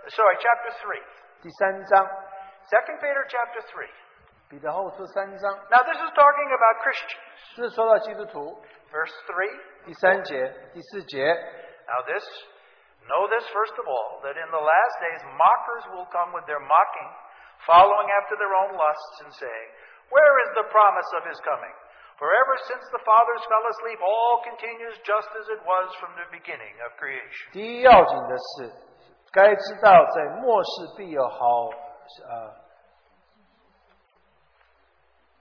[0.07, 1.03] sorry, chapter 3.
[1.41, 3.89] 第三章， 2 Peter chapter 3.
[4.49, 7.55] 彼得后书三章， Now, this is talking about Christians.
[7.55, 8.61] 这是说到基督徒。
[8.91, 9.47] Verse 3.
[9.85, 11.23] 第三节、第四节，
[11.87, 12.23] Now, this,
[13.07, 16.59] know this first of all, that in the last days mockers will come with their
[16.59, 17.09] mocking,
[17.65, 19.67] following after their own lusts, and saying,
[20.11, 21.71] Where is the promise of his coming?
[22.19, 26.27] For ever since the fathers fell asleep, all continues just as it was from the
[26.29, 27.55] beginning of creation.
[27.55, 28.69] 第一要紧的是，
[29.31, 31.71] 该知道在末世必有好
[32.27, 32.53] 呃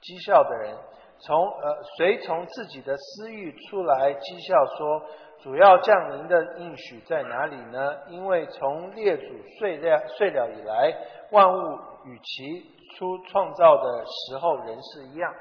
[0.06, 0.78] 讥笑的人，
[1.18, 5.02] 从呃谁从自己的私欲出来讥笑说，
[5.42, 7.98] 主要降临的应许在哪里呢？
[8.10, 9.24] 因为从列祖
[9.58, 10.96] 睡了睡了以来，
[11.32, 12.62] 万物与其
[12.96, 15.34] 初创造的时候仍是一样。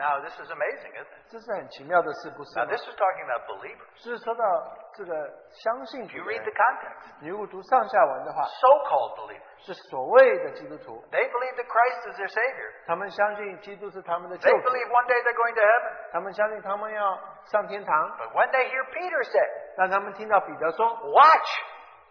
[0.00, 1.24] Now, this is amazing, isn't it?
[1.32, 2.68] 这是很奇妙的事，不是 Now, 吗？
[2.68, 3.88] this is talking about believers.
[4.04, 4.44] 这是说到
[4.92, 5.16] 这个
[5.64, 11.56] 相信 If 主 you 的 read the 人， context, 你如果读上下文的话， so called believers, 是所谓的基督徒， they believe
[11.56, 12.70] that Christ is their Savior.
[12.86, 16.12] 他们相信基督是他们的救 They 主， believe one day they're going to heaven.
[16.12, 18.18] 他们相信他们要上天堂。
[18.18, 19.40] But when they hear Peter say,
[19.78, 21.48] 但他们听到彼得说 Watch,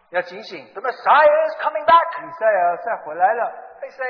[0.10, 4.06] 要警醒， the Messiah is coming back, 以赛亚再回来了， they say,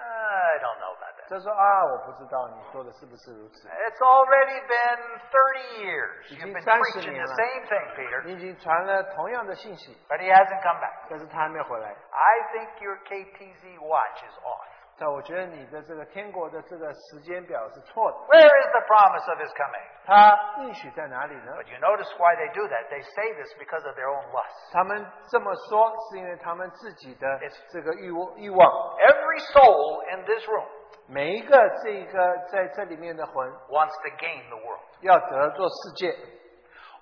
[0.00, 0.93] I don't know about that.
[1.28, 3.68] 他说啊，我不知道你说的是不是如此。
[3.68, 4.98] It's already been
[5.30, 6.26] 30 years.
[6.34, 7.36] You've been 30 preaching年 the 了。
[7.36, 11.06] same thing, Peter, 你已经传了同样的信息， but he hasn't come back.
[11.08, 11.88] 但是他还没回来。
[12.10, 14.66] I think your KTZ watch is off.
[14.98, 18.18] 但我觉得你的这个天国的这个时间表是错的。
[18.28, 19.86] Where is the promise of his coming?
[20.04, 21.52] 他应许在哪里呢？
[21.56, 22.90] But you notice why they do that.
[22.90, 24.72] They say this because of their own lust.
[24.74, 28.68] 他们这么说，是因为他们自己的 It's- 这个欲望欲望。
[28.98, 30.66] Every soul in this room
[31.08, 34.80] 每一个这个在这里面的魂， wants to gain the world.
[35.00, 36.16] 要得做世界，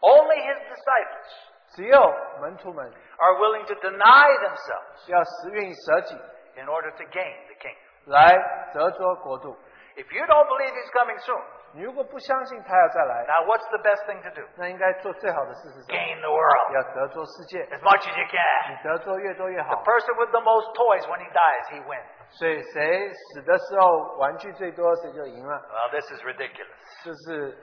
[0.00, 6.14] Only his disciples 只有门徒们 are willing to deny themselves 要实愿意舍己，
[6.56, 7.76] in order to gain the kingdom.
[8.06, 8.36] 来
[8.72, 9.56] 得着国度。
[9.96, 14.46] If you don't believe he's coming soon, 你如果不相信他要再来， now what's the best thing to do?
[14.56, 15.98] 那应该做最好的事是什么？
[15.98, 18.72] Gain the world 要得着世界， as much as you can.
[18.72, 19.82] 你得着越多越 The 好。
[19.84, 22.06] person with the most toys when he dies, he wins.
[22.30, 25.56] 所以谁死的时候玩具最多，谁就赢了。
[25.68, 27.04] Well, this is ridiculous.
[27.04, 27.56] 这是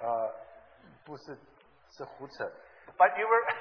[0.00, 0.34] 呃，
[1.04, 1.36] 不是
[1.90, 2.44] 是胡扯。
[2.96, 3.44] But you were,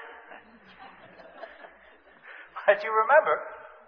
[2.66, 3.40] but you remember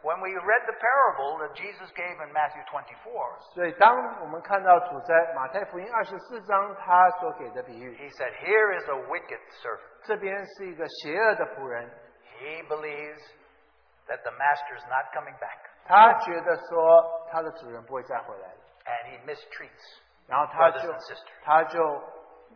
[0.03, 3.37] when we read the parable that Jesus gave in Matthew 24.
[3.53, 9.79] 所以当我们看到主在马太福音二十四章他所给的比喻， He said, "Here is a wicked servant.
[10.03, 11.89] 这边是一个邪恶的仆人，
[12.39, 13.21] He believes
[14.07, 20.99] that the master is not coming back, 他觉得说他的主人不会再回来了， and he mistreats 然后他 brothers 就 and
[20.99, 21.43] sisters.
[21.43, 21.79] 他就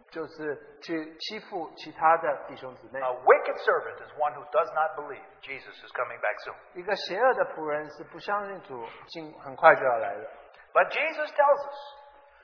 [0.09, 2.99] 就是去欺负其他的弟兄姊妹。
[2.99, 6.55] A wicked servant is one who does not believe Jesus is coming back soon.
[6.73, 10.29] 一个邪恶的仆人是不相信主进很快就要来了，
[10.73, 11.77] But Jesus tells us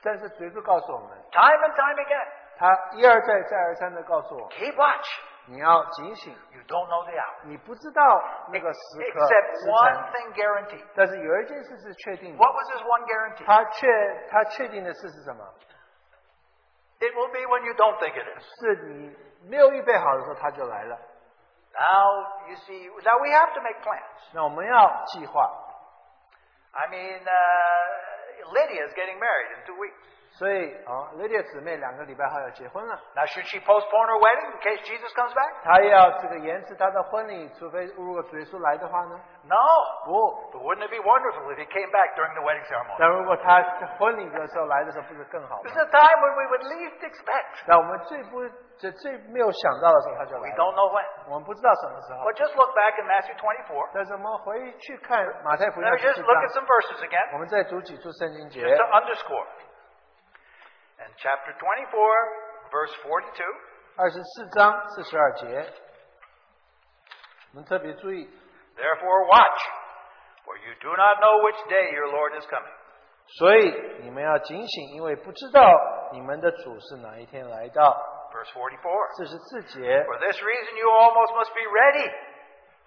[0.02, 5.06] 但是耶稣告诉我们， time and time again, 他一而再再而三的告诉我， keep watch.
[5.46, 7.44] 你要警醒， You don't know the hour.
[7.44, 8.02] 你不知道
[8.52, 8.80] 那个时
[9.12, 10.86] 刻 Except 时 one 辰， thing guaranteed.
[10.94, 13.44] 但是有一件事是确定的， What was his one guarantee?
[13.44, 15.44] 他确他确定的事是什么？
[17.04, 18.44] It will be when you don't think it is.
[18.60, 19.16] 是你
[19.48, 20.98] 没有预备好的时候，他就来了。
[21.72, 24.34] Now, you see, now we have to make plans.
[24.34, 25.48] 那我们要计划，
[26.72, 29.94] I mean, uh, Lydia is getting married in two weeks.
[30.34, 35.52] 所以啊，雷迪姊妹两个礼拜后要结婚了， Now, should she postpone her wedding in case Jesus comes back?
[35.62, 39.20] 她要这个延迟她的婚礼，除非如果主耶稣来的话呢？
[39.44, 39.58] No.
[40.06, 40.12] 不，
[40.54, 42.96] But wouldn't it be wonderful if he came back during the wedding ceremony?
[42.98, 43.60] 但如果他
[43.98, 47.66] 婚礼的时候来的时候，不是更好吗 This？is a time when we would least expect.
[47.66, 48.40] 那我们最不
[48.78, 50.56] 最最没有想到的时候，他就 We 来了。
[50.56, 51.04] don't know when.
[51.28, 53.90] 我们不知道什么时候 But。just look back in Matthew 24.
[53.92, 58.84] 但是我们回去看马太福音 Let 二 me 十 just 四 look at 章， some verses again, 我们再读几处圣经节 just。to
[58.88, 59.44] underscore.
[60.98, 61.90] And chapter 24,
[62.70, 63.44] verse 42.
[63.96, 65.46] 二十四章四十二节，
[67.52, 68.28] 我们特别注意，
[68.76, 69.60] Therefore, watch,
[70.44, 72.72] for you do not know which day your Lord is coming.
[73.38, 75.62] 所以你们要警醒，因为不知道
[76.12, 77.96] 你们的主是哪一天来到。
[78.32, 79.16] Verse 44.
[79.16, 82.10] 四十四节， For this reason you almost must be ready,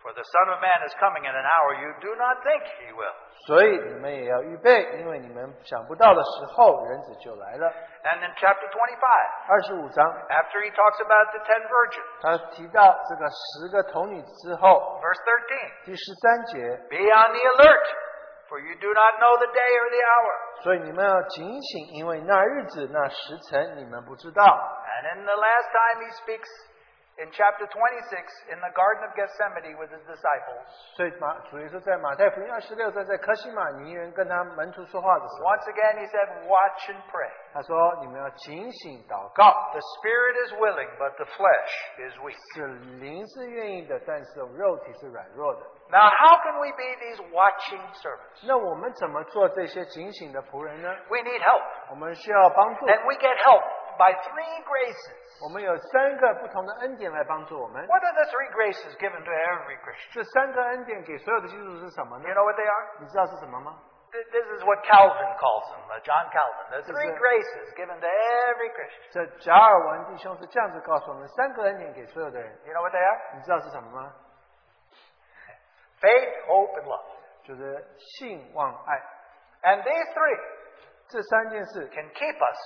[0.01, 2.91] for the Son of Man is coming in an hour you do not think he
[2.91, 3.15] will.
[3.47, 7.67] 所以你们也要预备，因为你们想不到的时候，人子就来了。
[8.03, 8.77] And in chapter 25,
[9.47, 17.43] 二十五章， after he talks about the ten virgins, 他提到这个十个童女之后， verse 13, 第十三节， be on the
[17.55, 17.85] alert,
[18.47, 20.63] for you do not know the day or the hour.
[20.63, 24.43] 所以你们要警醒，因为那日子、那时辰你们不知道。
[24.43, 26.47] And in the last time he speaks
[27.21, 30.65] in chapter 26 in the Garden of Gethsemane with his disciples,
[30.97, 37.29] 所以马主耶稣在马太福音二十六章在科西玛尼园跟他门徒说话的时候， once again he said, Watch and pray.
[37.53, 42.33] 他说：“你们要警醒祷告， The spirit is willing, but the flesh is weak.
[42.55, 42.65] 是
[42.97, 45.61] 灵是愿意的，但是肉体是软弱的。
[45.93, 48.41] Now, how can we be these watching servants?
[48.47, 50.89] 那我们怎么做这些警醒的仆人呢？
[51.09, 51.61] We need help.
[51.91, 53.61] 我们需要帮助， And we get help
[53.97, 55.19] by three graces.
[55.43, 57.85] 我们有三个不同的恩典来帮助我们。
[57.87, 60.13] What are the three graces given to every Christian?
[60.13, 62.87] 这三个恩典给所有的基督徒是什么呢 You？know what they are?
[62.99, 63.77] 你知道是什么吗？
[64.13, 66.69] Th- This is what Calvin calls them, uh, John Calvin.
[66.69, 69.09] The three is a- graces given to every Christian.
[69.11, 72.51] 这贾尔文弟兄是这样子告诉我们：三个恩典给所有的人。
[72.65, 73.19] You know what they are?
[73.35, 74.13] 你知道是什么吗？
[75.99, 77.05] Faith, hope, and love.
[77.43, 79.01] 就是信望爱。
[79.63, 80.39] And these three
[81.09, 82.59] 这三件事， can keep us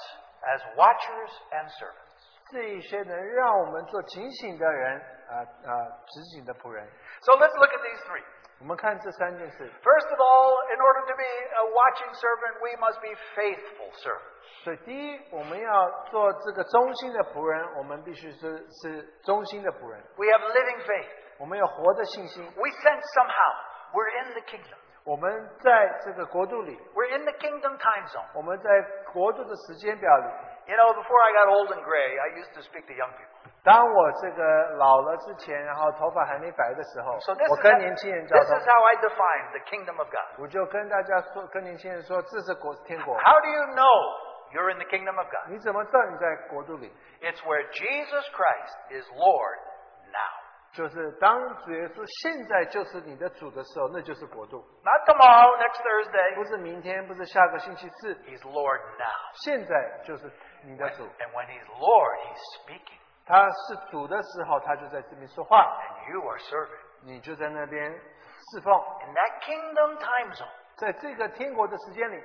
[0.44, 2.04] as watchers and servants.
[2.52, 5.72] 这一些能让我们做警醒的人，啊、啊、
[6.08, 6.88] 执行的仆人。
[7.22, 8.24] So let's look at these three.
[8.60, 9.70] 我们看这三件事。
[9.84, 14.63] First of all, in order to be a watching servant, we must be faithful servants.
[14.63, 20.02] 所以，第一，我们要做这个忠心的仆人，我们必须是是忠心的仆人。
[20.16, 21.10] We have living faith.
[21.38, 23.54] 我们有活的信心， We sense somehow
[23.94, 24.80] we're in the kingdom.
[25.04, 28.28] 我们在这个国度里， We're in the kingdom time zone.
[28.34, 28.70] 我们在
[29.13, 30.26] 国度的时间表里。
[30.68, 33.48] You know, before I got old and gray, I used to speak to young people.
[33.63, 34.44] 当我这个
[34.76, 40.10] 老了之前，然后头发还没白的时候 So this 我 is, 跟 how, 年轻人交 this 通 is，how I define the kingdom of
[40.10, 40.44] God.
[40.44, 43.18] 我就跟大家说，跟年轻人说，这是国天国。
[43.18, 43.96] How do you know
[44.52, 45.48] you're in the kingdom of God?
[45.48, 46.92] 你怎么知道你在国度里？
[47.22, 49.71] It's where Jesus Christ is Lord now.
[50.74, 56.36] 就是当主耶稣现在就是你的主的时候，那就是国度， Not tomorrow, next Thursday.
[56.36, 59.18] 不是明天，不是下个星期四， He's Lord now.
[59.46, 60.32] 现在就是
[60.63, 61.04] 你的 When- 主。
[61.04, 63.00] and when He's Lord, He's speaking.
[63.26, 66.80] 他是主的时候，他就在这边说话， And you are serving.
[67.04, 68.74] 你就在那边侍奉。
[69.08, 72.22] In that kingdom time zone, 在这个天国的时间里，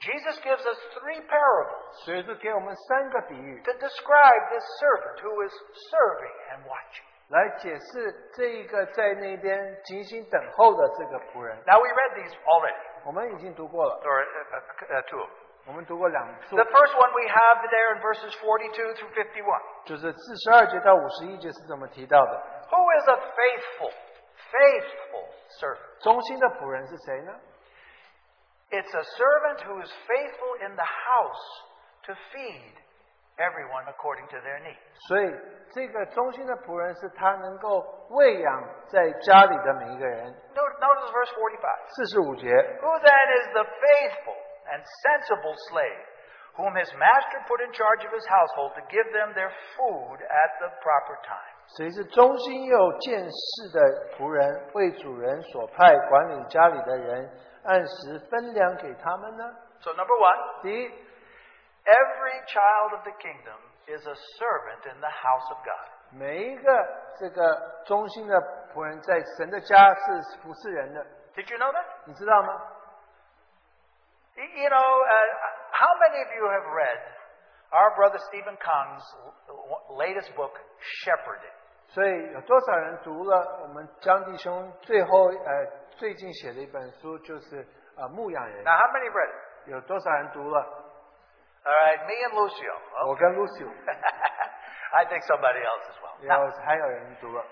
[0.00, 5.52] Jesus gives us three parables 所以说给我们三个比喻 to describe this servant who is
[5.90, 7.04] serving and watching.
[7.28, 11.56] 来解释这一个在那边精心等候的这个仆人。
[11.66, 15.34] Now, we read these already, 我们已经读过了， or uh, uh, uh, two of them.
[15.66, 19.62] 我们读过两处 The，first one we have there in verses 42 through 51.
[19.84, 22.42] 就是四十二节到五十一节是怎么提到的？
[22.70, 23.92] Who is a faithful,
[24.50, 25.28] faithful
[25.60, 26.02] servant?
[26.02, 27.32] 忠心的仆人是谁呢？
[28.70, 31.64] It's a servant who is faithful in the house
[32.06, 32.74] to feed
[33.38, 34.78] everyone according to their needs.
[35.08, 35.32] 所以
[35.72, 40.34] 这个忠心的仆人是他能够喂养在家里的每一个人。
[40.54, 41.78] Notice, notice verse 45.
[41.86, 42.48] 四十五节，
[42.82, 44.36] Who then is the faithful
[44.68, 46.06] and sensible slave
[46.56, 50.58] whom his master put in charge of his household to give them their food at
[50.58, 51.54] the proper time?
[51.78, 53.80] 谁是忠心又见识的
[54.18, 57.30] 仆人，为主人所派管理家里的人，
[57.62, 59.44] 按时分粮给他们呢？
[59.80, 60.90] So, number one, 第一，
[61.85, 65.87] Every child of the kingdom is a servant in the house of God.
[66.11, 66.87] 每一个
[67.19, 68.35] 这个忠心的
[68.73, 71.85] 仆人在神的家是服侍人的，Did you know that?
[72.05, 72.61] 你知道吗
[74.37, 75.27] ？Y- You know, uh,
[75.71, 76.99] how many of you have read
[77.71, 79.03] our brother Stephen Kaung's
[79.97, 80.53] latest book,
[81.03, 81.53] Shepherding?
[81.89, 85.65] 所以有多少人读了我们江弟兄最后呃
[85.97, 89.31] 最近写的一本书，就是呃牧羊人？Now, how many read
[89.67, 90.84] 有多少人读了？
[91.64, 92.74] All right, me and Lucio.
[93.06, 93.68] 我跟 Lucio，
[94.92, 96.16] I think somebody else as well.
[96.20, 97.44] 有 Now, 还有人读了，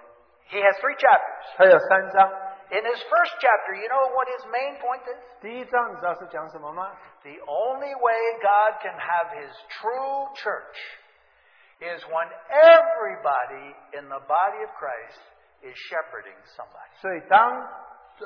[0.48, 1.56] he has three chapters.
[1.56, 2.30] 还有三章。
[2.70, 5.16] In his first chapter, you know what his main point is?
[5.40, 6.92] 第一章你知道是讲什么吗？
[7.22, 10.76] The only way God can have his true church
[11.80, 15.20] is when everybody in the body of Christ
[15.62, 16.92] is shepherding somebody.
[17.00, 17.52] 所以当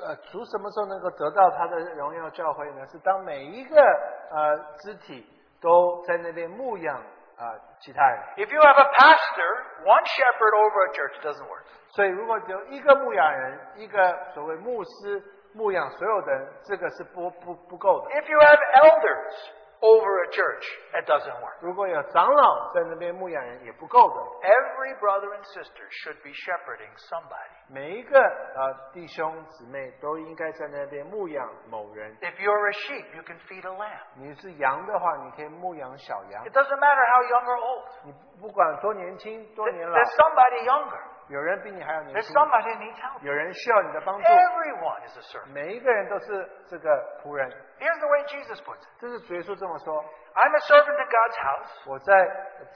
[0.02, 2.86] 呃主什么时候能够得到他的荣耀教会呢？
[2.86, 5.24] 是当每一个呃肢体
[5.61, 6.95] 都在那边牧养
[7.37, 8.19] 啊、其他人。
[8.37, 11.63] If you have a pastor, one shepherd over a church doesn't work.
[11.89, 18.09] 所以，如果只有一个牧羊人，一个所谓牧师牧养所有的人，这个是不不不够的。
[18.09, 19.33] If you have elders
[19.82, 20.64] over a church,
[20.94, 21.58] it doesn't work.
[21.60, 24.16] 如果有长老在那边牧养人，也不够的。
[24.46, 27.50] Every brother and sister should be shepherding somebody.
[27.68, 32.16] 每一个呃弟兄姊妹都应该在那边牧养某人。
[32.20, 34.06] If you're a sheep, you can feed a lamb.
[34.14, 37.88] 你是羊的话，你可以牧养小羊 It。doesn't matter how young or old.
[38.04, 41.02] 你不管多年轻多 Th- 年老， There's somebody younger.
[41.28, 43.22] 有人比你还要年 There's 轻， somebody who needs help.
[43.22, 44.24] 有人需要你的帮助。
[44.24, 45.52] Everyone is a servant.
[45.52, 46.90] 每一个人都是这个
[47.22, 47.48] 仆人。
[47.78, 48.88] Here's the way Jesus puts it.
[49.00, 50.04] 这是主耶稣这么说。
[50.34, 51.90] I'm a servant in God's house.
[51.90, 52.12] 我在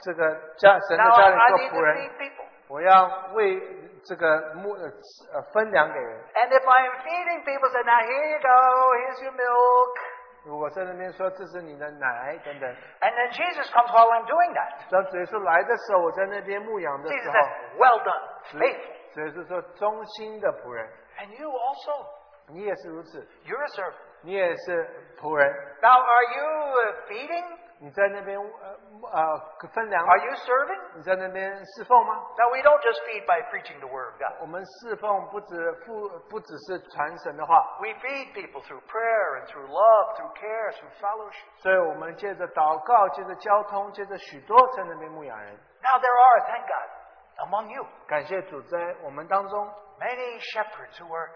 [0.02, 2.44] 这个家神的 Now 家 I 里 I 做 need to 仆人， feed people.
[2.68, 3.60] 我要为
[4.04, 4.90] 这个牧呃
[5.34, 6.18] 呃分粮给人。
[6.34, 9.94] And if I am feeding people, say, now here you go, here's your milk.
[10.44, 12.70] 如果在那边说这是你的奶等等，
[13.00, 14.90] And then Jesus comes while I'm doing that.
[14.90, 18.22] 当主耶稣来的时候，我在那边牧养的 Jesus 时 says, 候， well done,
[18.52, 19.14] faithful.
[19.14, 20.88] 主耶稣说忠心的仆人，
[21.18, 22.06] And you also,
[22.48, 23.94] 你也是如此， you're a servant.
[24.22, 24.88] 你也是
[25.20, 25.52] 仆人。
[25.82, 27.58] Now, are you uh, feeding?
[27.80, 28.72] 你在那边呃
[29.12, 30.80] 呃分粮吗 Are you serving?
[30.96, 32.14] 你在那边侍奉吗？
[32.38, 34.40] Now, we don't just feed by preaching the Word of God.
[34.40, 41.44] 我们侍奉不止不不只是传神的话， We feed people through prayer and through love, through care, through fellowship.
[41.58, 45.54] 所以我们借着祷告，借着交通，借着许多在那边牧养人。
[45.82, 49.68] Now, there are, thank God, among you, 感谢主，在我们当中，
[50.00, 51.28] many shepherds who are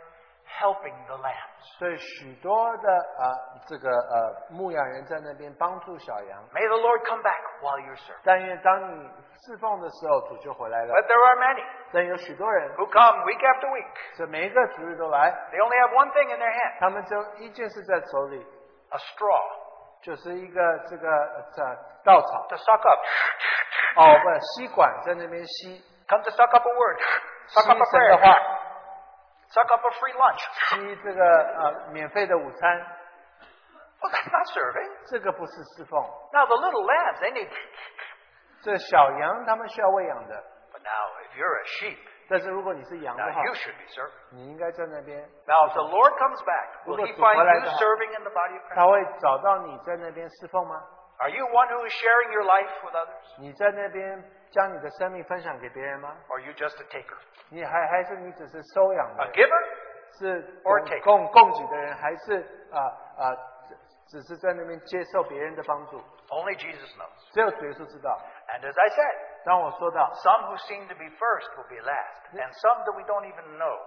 [0.60, 1.78] helping the lambs.
[1.78, 3.32] 所以许多的呃
[3.66, 6.42] 这个呃牧养人在那边帮助小羊。
[6.52, 8.20] May the Lord come back while you're serving.
[8.24, 9.08] 但愿当你
[9.46, 10.94] 侍奉的时候，主就回来了。
[10.94, 13.86] But there are many 但有许多人， who come week after week.
[14.16, 18.36] 这每一个主日都来， They only have one thing in their hand 他们只有一件事在手里，
[18.90, 19.40] a straw
[20.02, 21.62] 就是一个这个呃这
[22.04, 23.00] 稻草 to suck up.
[23.96, 26.98] 哦，不，吸管在那边吸 Come to suck up a word,
[27.46, 28.36] 吸 suck up a 神的 prayer, 话，
[29.50, 30.40] suck up a free lunch.
[30.70, 32.78] 吸这个呃免费的午餐，
[34.00, 34.90] Well, that's not serving.
[35.10, 36.00] 这个不是侍奉。
[36.32, 37.50] Now, the little lambs, they need.
[38.62, 40.34] 这小羊他们需要喂养的，
[40.72, 41.98] But now, if you're a sheep,
[42.28, 44.12] 但是如果你是羊的 now 话， you should be serving.
[44.30, 48.54] 你应该在那边， Now, if the Lord comes back, will He find you serving in the body
[48.54, 48.74] of Christ?
[48.76, 50.80] 他会找到你在那边侍奉吗？
[51.18, 53.38] Are you one who is sharing your life with others?
[53.38, 56.16] 你在那边将你的生命分享给别人吗？
[56.28, 57.18] Or are you just a taker?
[57.50, 59.34] 你还还是你只是收养的 A 人？
[59.34, 59.64] giver?
[60.18, 62.40] 是 or 供 take 供供给的人，还是
[62.72, 62.80] 啊
[63.16, 63.36] 啊
[63.68, 63.76] 只
[64.08, 66.02] 只是在那边接受别人的帮助？
[66.30, 67.32] Only Jesus knows.
[67.32, 68.18] 只有主耶稣知道。
[68.48, 72.50] And as I said, 当我说到 some who seem to be first will be last, and
[72.50, 73.78] some that we don't even know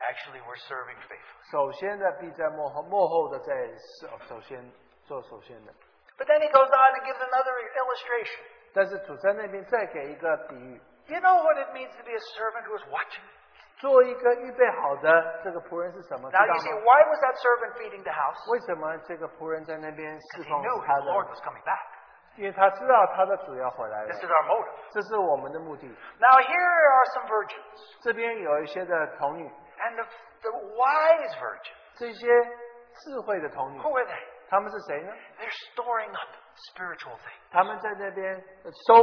[0.00, 1.50] actually were serving faithfully.
[1.50, 3.54] 首先的必在幕后，幕后的在
[4.00, 4.70] 首首先
[5.04, 5.72] 做首先的。
[6.18, 8.40] But then he goes on and gives another illustration.
[8.72, 13.24] 但是主在那边再给一个比喻， You know what it means to be a servant who is watching?
[13.78, 16.30] 做一个预备好的这个仆人是什么？
[16.30, 16.82] 知 Now 道 you see, 吗？
[16.84, 18.52] why was that servant feeding the house?
[18.52, 21.30] 为什么这个仆人在那边侍 He 奉 knew 他 his Lord 的？
[21.30, 21.80] was coming back.
[22.36, 24.72] 因为他知道他的主要回来了 This，is our motive.
[24.92, 25.88] 这是我们的目的。
[25.88, 30.04] Now here are some virgins, 这边有一些的童女， and the,
[30.42, 31.74] the wise virgins.
[31.96, 32.28] 这些
[32.94, 34.22] 智慧的童女， Who are they?
[34.48, 35.12] 他们是谁呢？
[35.38, 36.30] They're storing up
[36.74, 37.38] spiritual things.
[37.52, 38.34] 他们在那边
[38.86, 38.96] 收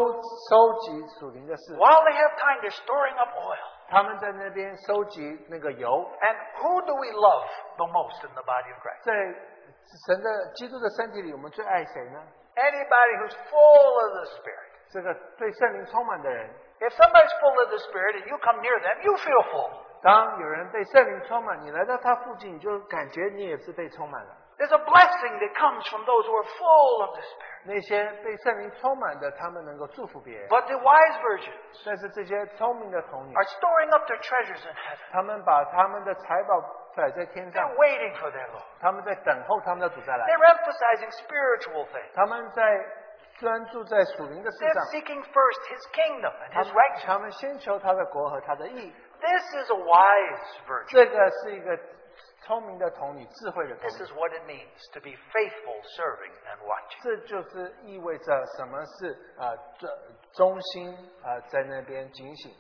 [0.50, 3.58] 收集属灵的事， While they have time, they're storing up oil.
[3.90, 5.88] 他们在那边收集那个油。
[6.20, 9.04] And who do we love the most in the body of Christ?
[9.04, 9.14] 在
[10.08, 12.20] 神的基督的身体里，我们最爱谁呢？
[12.56, 14.72] Anybody who's full of the Spirit.
[14.90, 16.50] 这个对圣灵充满的人。
[16.80, 19.72] If somebody's full of the Spirit and you come near them, you feel full.
[20.02, 24.36] 当有人被圣灵充满，你来到他附近，你就感觉你也是被充满了。
[24.58, 27.54] There's a blessing that comes from those who are full of the Spirit.
[27.68, 30.50] 那些被圣灵充满的，他们能够祝福别人。
[30.50, 35.12] But the wise virgins 但是这些聪明的童女 are，storing up their treasures in heaven.
[35.12, 36.60] 他们把他们的财宝
[36.96, 38.66] 摆在天上 They're，waiting for their Lord.
[38.82, 40.26] 他们在等候他们的主再来。
[40.26, 42.10] They're emphasizing spiritual things.
[42.16, 42.86] 他们在
[43.38, 47.06] 专注在属灵的事 They're 上， seeking first His kingdom and 他 His 们 righteousness.
[47.06, 48.92] 他们先求他的国和他的义。
[49.22, 50.90] This is a wise virgin.
[50.90, 51.78] 这个是一个
[52.42, 54.06] 聪明的童女，智慧的童 This 女。
[54.06, 57.04] is what it means to be faithful, serving, and watching.
[57.04, 59.90] 这就是意味着什么是啊忠
[60.34, 62.52] 忠心啊在那边警醒。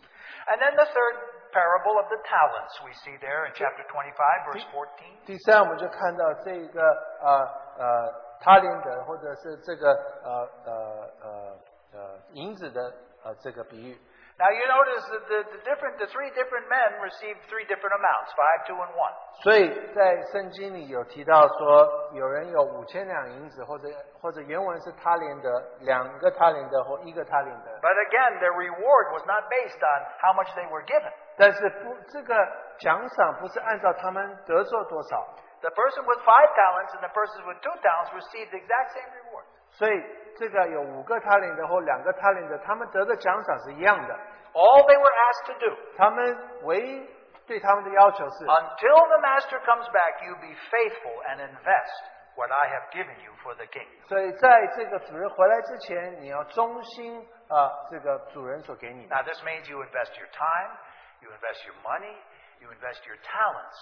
[0.48, 1.16] And then the third
[1.52, 4.14] parable of the talents we see there in chapter 25,
[4.52, 5.26] verse 14.
[5.26, 6.82] 第三，我们就看到这个
[7.22, 7.40] 呃
[7.78, 9.92] 呃他连德或者是这个
[10.24, 11.60] 呃呃呃
[11.94, 12.82] 呃银子的
[13.24, 13.98] 呃这个比喻。
[14.42, 18.30] Now you notice that the, the different, the three different men received three different amounts,
[18.38, 19.14] five, two, and one.
[19.42, 19.66] 所以
[19.96, 23.90] 在圣经里有提到说，有人有五千两银子，或者
[24.22, 25.50] 或者原文是他连得
[25.82, 31.12] 两个他连得或一个他连得， But again, their reward was not based on how much they were given.
[31.36, 32.36] 但是不这个
[32.78, 35.26] 奖赏不是按照他们得做多少，
[35.62, 39.10] The person with five talents and the person with two talents received the exact same
[39.18, 39.46] reward.
[39.72, 40.04] 所以
[40.38, 44.20] 这个有五个他连得或两个他连得，他们得的奖赏是一样的。
[44.54, 47.10] All they were asked to do 他们唯一
[47.46, 51.94] 对他们的要求是， until the master comes back, you be faithful and invest
[52.36, 53.88] what I have given you for the king.
[54.08, 59.16] 所以在这个主人回来之前，你要忠心啊、这个主人所给你的。
[59.16, 60.78] Now, this means you invest your time,
[61.22, 62.16] you invest your money,
[62.60, 63.78] you invest your talents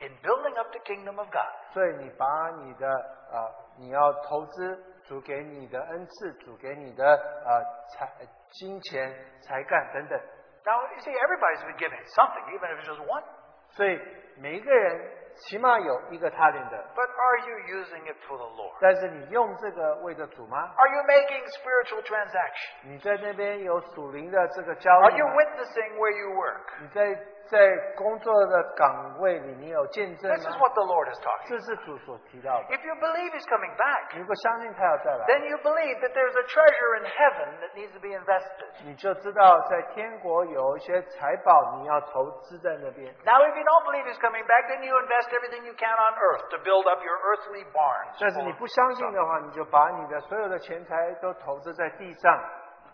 [0.00, 1.52] in building up the kingdom of God.
[1.72, 7.50] 所以你把你的啊、你要投资 主给你的恩赐，主给你的啊
[7.94, 8.08] 财
[8.50, 9.12] 金钱、
[9.42, 10.20] 才干等等。
[10.64, 13.22] Now, you see, everybody's been given something, even if it's just one.
[13.70, 13.98] 所以
[14.36, 18.76] 每一个人起码有一个他连的， But are you using it for the Lord?
[18.80, 20.72] 但是你用这个为着主吗？
[20.76, 22.84] Are you making spiritual transaction?
[22.84, 25.34] 你在那边有属灵的这个交 Are 易 you 吗？
[25.34, 26.60] witnessing where you work?
[26.80, 27.58] 你在 在
[27.96, 30.58] 工作的岗位里，你有见证 This is 吗？
[30.58, 31.48] what the Lord is talking.
[31.48, 32.64] 这是主所提到的。
[32.72, 37.04] If you believe He's coming back, 如果相信他要再来， then you believe that there's a treasure in
[37.04, 38.72] heaven that needs to be invested.
[38.84, 43.12] 你就知道在天国有一些财宝，你要投资在那边。
[43.24, 46.14] Now, if you don't believe He's coming back, then you invest everything you can on
[46.16, 48.16] earth to build up your earthly barns.
[48.18, 52.44] 但是你不相信的话，你就把你的所有的钱财都投资在地上，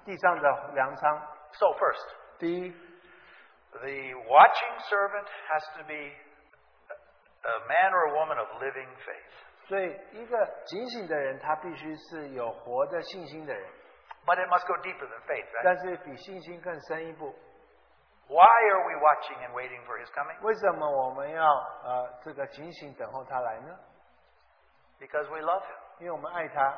[0.05, 1.17] 地上的粮仓。
[1.53, 2.75] So, first, 第一，
[3.83, 6.13] the watching servant has to be
[7.45, 9.35] a man or a woman of living faith.
[9.69, 13.71] 所以一个警醒的人，他必须是有活的信心的人，
[14.25, 15.63] But it must go deeper than faith, right?
[15.63, 17.35] 但是比信心更深一步。
[18.29, 20.39] Why are we watching and waiting for His coming?
[20.43, 21.47] 为什么我们要
[21.85, 23.79] 呃这个警醒等候他来呢？
[25.01, 25.79] Because we love Him.
[26.01, 26.75] 因为我们爱他，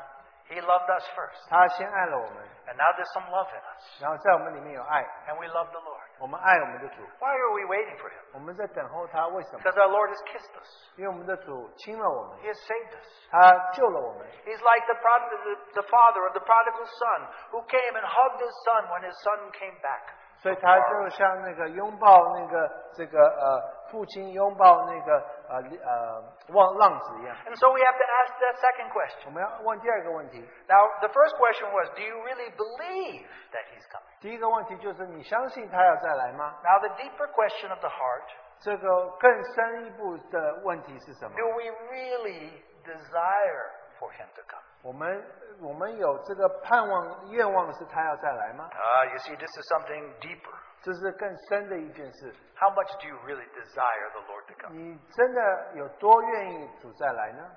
[0.48, 1.48] He loved us first.
[1.48, 4.02] 他先爱了我们， And now there's some love in us.
[4.02, 5.93] 然后在我们里面有爱， And we love the Lord.
[6.18, 8.20] 我们爱我们的主， Why are we waiting for Him?
[8.34, 9.26] 我们在等候他。
[9.28, 9.60] 为什么？
[9.60, 10.68] Because our Lord has kissed us.
[10.96, 13.08] 因为我们的主亲了我们， He has saved us.
[13.30, 14.26] 他救了我们。
[14.44, 18.40] He's like the, prod- the, the father of the prodigal son who came and hugged
[18.40, 20.12] his son when his son came back.
[20.44, 25.18] 所以他就像那个拥抱那个这个呃父亲拥抱那个
[25.48, 27.36] 呃呃望浪子一样。
[27.46, 29.26] And so we have to ask that second question.
[29.26, 34.20] 我们要问第二个问题， Now, the first question was, do you really believe that he's coming?
[34.20, 36.54] 第一个问题就是你相信他要再来吗？
[36.64, 41.36] Now, the deeper question of the heart, 这个更深一步的问题是什么？
[41.36, 44.62] do we really desire for him to come?
[44.84, 45.24] 我们
[45.60, 48.68] 我们有这个盼望愿望是他要再来吗？
[48.72, 50.54] Ah, you see, this is something deeper.
[50.82, 52.34] 这是更深的一件事。
[52.56, 54.72] How much do you really desire the Lord to come?
[54.74, 57.50] 你真的有多愿意主再来呢？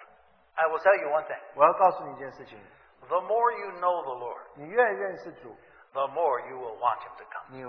[0.56, 1.40] I will tell you one thing.
[1.56, 2.60] 我要告诉你一件事情：
[3.08, 5.56] The more you know the Lord, 你越认识主，
[5.94, 7.46] the more you will want him to come.
[7.50, 7.66] 你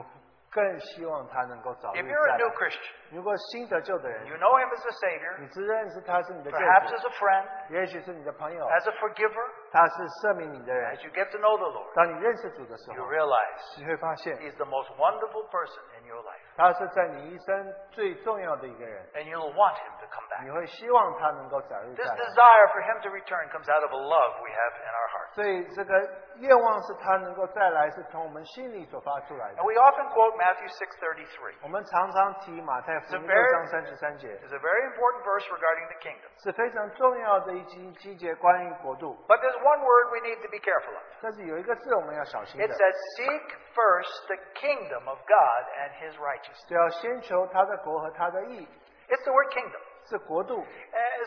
[0.51, 2.55] 更希望他能够早日 If you're a 再 new 来。
[2.55, 8.65] Christian, 如果新得救的人， you know him as a Savior, 你只认识他是你的救 perhaps 主， as a friend, 也许是你的朋友，
[8.67, 9.47] as a forgiver.
[9.73, 14.89] 他是赦免你的人 As。you get to know the Lord, 当你认识主的时 you 候， realize 你会发现 he's the most
[14.95, 16.41] wonderful person in your life.
[16.57, 20.45] 他是在你一生最重要的一个人， And you'll want him to come back.
[20.45, 22.21] 你会希望他能够早日 This 再来。
[22.25, 25.35] desire for him to return comes out of a love we have in our hearts.
[25.35, 25.95] 所以这个
[26.37, 31.55] 愿望是他能够再来，是从我们心里所发出来的 And。we often quote Matthew 6:33.
[31.63, 36.31] 我们常常提马太福音 It's a 六 very- 章三十三节， It's a very important verse regarding the kingdom.
[36.43, 39.17] 是非常重要的一经经节，关于国度。
[39.27, 41.03] But there's one word we need to be careful of.
[41.21, 46.69] 但是有一个字我们要小心 It 的， says, Seek first the kingdom of God and his righteousness.
[46.69, 48.67] 就要先求他的国和他的义，
[49.09, 49.81] It's the word kingdom.
[50.07, 50.61] 是国度。
[50.61, 50.65] Uh,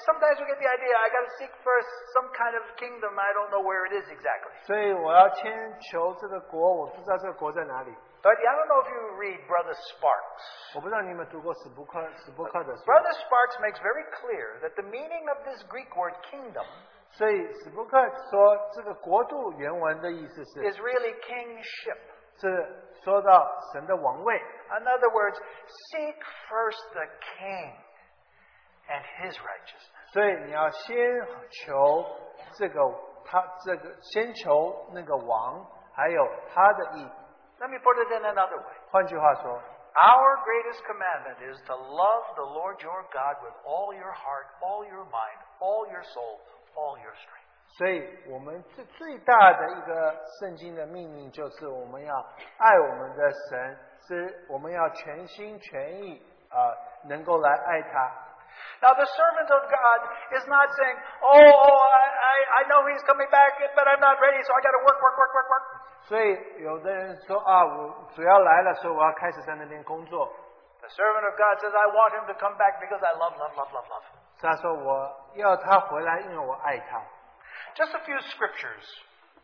[0.05, 3.18] sometimes we get the idea, I got to seek first some kind of kingdom.
[3.18, 4.53] I don't know where it is exactly.
[4.65, 7.91] 所以我要先求这个国，我不知道这个国在哪里。
[8.22, 10.76] But I don't know if you read Brother Sparks.
[10.76, 16.65] 我不知道你们读过史布克史布克的书， Brother Sparks makes very clear that the meaning of this Greek word kingdom
[17.11, 17.97] 所以史布克
[18.30, 21.97] 说这个国度原文的意思是 is really kingship.
[22.41, 24.36] 是说到神的王位，
[24.70, 25.39] In other words,
[25.91, 26.15] seek
[26.49, 27.05] first the
[27.39, 27.74] king
[28.89, 30.11] and his righteousness.
[30.13, 30.95] 所以你要先
[31.49, 32.05] 求
[32.53, 32.80] 这个
[33.26, 37.09] 他这个先求那个王，还有他的义。
[37.59, 38.74] Let me put it in another way.
[38.91, 39.59] 换句话说，
[39.95, 44.86] Our greatest commandment is to love the Lord your God with all your heart, all
[44.86, 46.39] your mind, all your soul,
[46.76, 47.40] all your strength.
[47.79, 52.14] 所以我们最最大的一个圣经的命令就是我们要
[52.59, 56.20] 爱我们的神，是我们要全心全意
[56.51, 56.57] 啊、
[57.09, 58.12] 能够来爱他。
[58.83, 60.01] Now, the servant of God
[60.37, 64.20] is not saying, Oh, oh I, I, I know he's coming back, but I'm not
[64.20, 65.64] ready, so I got to work, work, work, work, work.
[66.03, 70.29] 所以有的人说啊，我主要来了，所以我要开始在那边工作。
[70.81, 73.73] The servant of God says, I want him to come back because I love, love, love,
[73.73, 74.05] love, love.
[74.43, 77.01] 他说我要他回来，因为我爱他。
[77.76, 78.86] Just a few scriptures.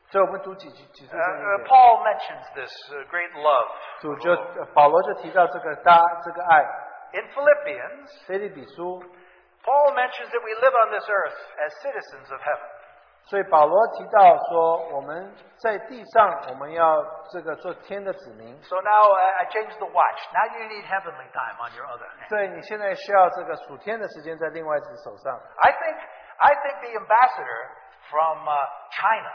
[0.10, 3.68] 所以我们读几几几处 Uh, 圣经 uh, 节 Paul mentions this uh, great love.
[4.02, 6.64] 主就呃保罗就提到这个大这个爱。
[7.14, 9.02] In Philippians, 菲利比书，
[9.64, 12.70] Paul mentions that we live on this earth as citizens of heaven.
[13.26, 17.02] 所以保罗提到说，我们在地上我们要
[17.32, 18.62] 这个做天的子民。
[18.64, 20.20] So now uh, I changed the watch.
[20.34, 22.28] Now you need heavenly time on your other hand.
[22.28, 25.40] 所以你现在需要这个属天的时间在另外一只手上。
[25.58, 25.98] I think,
[26.38, 27.70] I think the ambassador
[28.10, 28.56] from uh,
[28.92, 29.32] China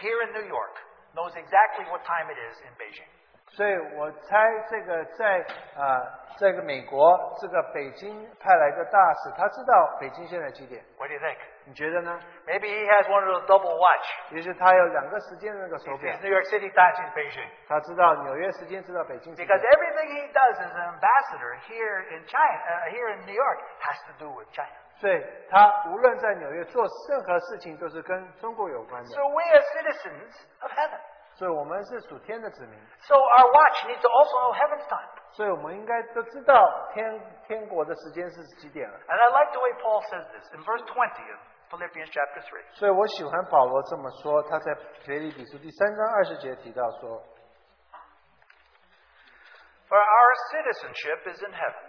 [0.00, 0.76] here in New York
[1.14, 3.08] knows exactly what time it is in Beijing.
[3.50, 4.36] 所以我猜
[4.68, 5.40] 这个在
[5.74, 6.04] 啊、
[6.36, 10.84] 这个美国这个北京派来的大使，他知道北京现在几点？
[10.98, 11.38] What do you think?
[11.64, 12.20] 你觉得呢？
[12.46, 14.04] Maybe he has one of those double watch.
[14.36, 17.48] 也许他有两个时间的那个手 If 表 it's，New York City time, it's Beijing.
[17.66, 19.70] 他知道纽约时间，知道北京时 Because 间。
[19.70, 23.96] everything he does as an ambassador here in China, uh, here in New York, has
[24.12, 24.76] to do with China.
[24.96, 29.08] 所以他无论在纽约做任何事情，都是跟中国有关的。
[29.10, 31.00] So we are citizens of heaven.
[31.34, 35.08] 所以我们是属天的子民， So our watch needs to also know heaven's time.
[35.30, 38.98] 所以我们应该都知道天天国的时间是几点了。
[39.06, 41.38] And I like the way Paul says this in verse 20 of
[41.70, 42.74] Philippians chapter 3.
[42.74, 44.74] 所以我喜欢保罗这么说，他在
[45.06, 47.22] 腓立比书第三章二十节提到说，
[49.88, 51.86] For our citizenship is in heaven,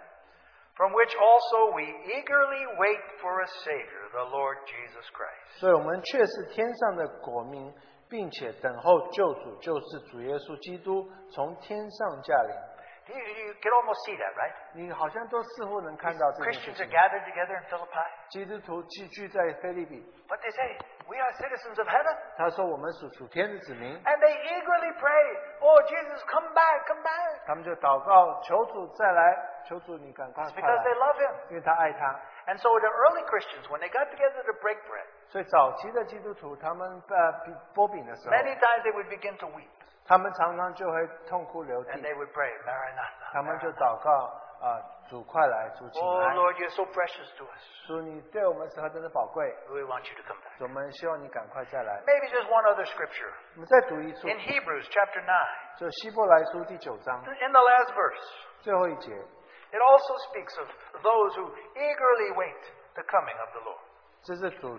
[0.76, 5.60] from which also we eagerly wait for a Savior, the Lord Jesus Christ.
[5.60, 7.72] 所以我们却是天上的国民，
[8.08, 12.70] 并且等候救主，就是主耶稣基督从天上驾临。
[13.10, 14.54] You, you can almost see that, right?
[14.74, 16.94] 你好像都似乎能看到这件事 Christians are 情。
[16.94, 20.78] gathered together in Philippi, 基督徒聚聚在菲利比， but they say,
[21.10, 22.16] We are citizens of heaven.
[22.36, 25.24] 他说我们属属天的子民， And they eagerly pray,
[25.60, 27.40] Oh, Jesus, come back, come back.
[27.46, 31.34] 他们就祷告求主再来，求主你赶快 It's 快 because they 来， love Him.
[31.50, 32.20] 因为他爱他。
[32.46, 38.82] And so the early Christians, when they got together to break bread, 所以早期的基督徒，他们呃比剥饼的时候， many times
[38.84, 39.68] they would begin to weep.
[40.06, 43.32] 他们常常就会痛哭流 And 涕， they would pray, Maranatha.
[43.32, 43.78] 他们就 Maranatha.
[43.78, 44.76] 祷告 啊、
[45.08, 47.62] 主快来，主请 Oh, 来， Lord, you're so precious to us.
[47.86, 50.60] 主你对我们是何等的宝贵， We want you to come back.
[50.60, 52.02] 我们希望你赶快再来。
[52.04, 53.32] Maybe just one other scripture.
[53.54, 58.20] 我们再读一处， In Hebrews chapter 9, 就希伯来书第九章 in the last verse,
[58.60, 60.68] 最后一节， it also speaks of
[61.02, 62.60] those who eagerly wait
[62.94, 63.80] the coming of the Lord.
[64.22, 64.78] 这是主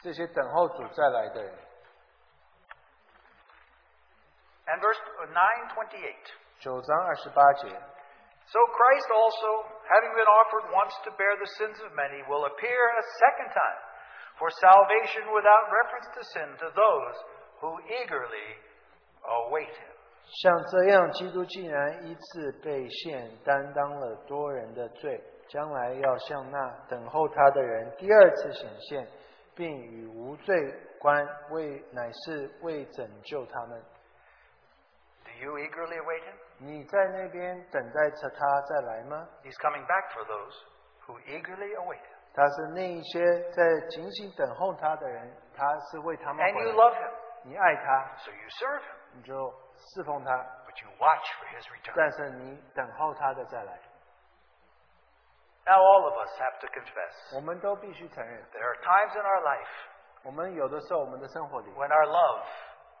[0.00, 1.54] 这些等候主再来的人。
[4.66, 6.16] And verse 928.
[6.58, 7.68] 九章二十八节，
[8.52, 9.50] So Christ also,
[9.88, 13.80] having been offered once to bear the sins of many, will appear a second time
[14.38, 17.16] for salvation without reference to sin to those
[17.60, 18.48] who eagerly
[19.48, 19.94] await him.
[20.42, 29.08] 像这样，基督既然一次被献，担当了多人的罪，将来要向那等候他的人第二次显现，
[29.54, 30.54] 并与无罪
[30.98, 33.82] 关，为乃是为拯救他们。
[35.36, 36.36] Do you eagerly await him?
[36.58, 39.28] 你在那边等待着他再来吗？
[39.42, 40.54] He's coming back for those
[41.06, 42.18] who eagerly await him.
[42.34, 43.20] 他是那一些
[43.50, 46.74] 在警醒等候他的人，他是为他们 And 回 you 来。
[46.74, 47.12] love him,
[47.44, 51.92] 你爱他， so you serve him, 你就侍奉他， but you watch for his return.
[51.96, 53.78] 但是你等候他的再来。
[55.64, 59.68] Now, all of us have to confess 我们都必须承认， there are times in our life
[60.24, 62.44] 我们有的时候我们的生活里， when our love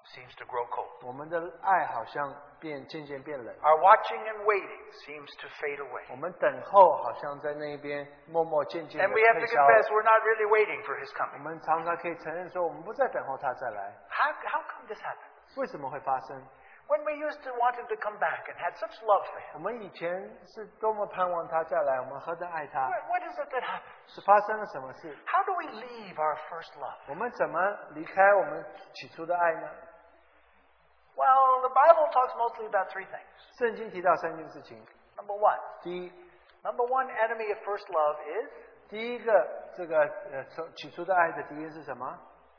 [0.06, 0.90] seems to grow cold.
[1.06, 6.04] 我们的爱好像变渐渐变冷， Our watching and waiting seems to fade away.
[6.10, 9.94] 我们等候好像在那边默默渐渐 And 的 we have 退 to 消 confess 了。
[9.94, 11.42] we're not really waiting for his 我 coming.
[11.42, 13.94] 们常常可以承认说，我们不再等候他再来。
[14.10, 15.60] How, how come this happened?
[15.60, 16.42] 为什么会发生？
[16.88, 19.54] When we used to want him to come back and had such love for him,
[19.54, 20.10] 我们以前
[20.46, 24.08] 是多么盼望他再来，我们何等爱他， what, what is it that happened?
[24.08, 25.16] 是发生了什么事？
[25.24, 26.96] How do we leave our first love?
[27.08, 27.60] 我们怎么
[27.94, 29.70] 离开我们起初的爱呢？
[31.66, 33.26] Well, the Bible talks mostly about three things.
[33.58, 34.78] 圣经提到三件事情：
[35.16, 36.12] Number one, 第一，
[36.62, 38.48] number one enemy of first love is
[38.88, 39.98] 第一个这个
[40.30, 42.06] 呃从起初的爱的敌人是什么？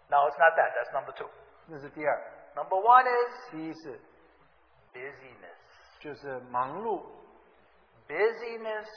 [0.10, 0.74] no, it's not that.
[0.76, 1.30] That's number two.
[1.68, 2.22] 那是第二。
[2.56, 4.00] Number one is 第一是
[4.94, 5.56] busyness.
[6.00, 7.06] 就是忙碌，
[8.10, 8.90] Busyness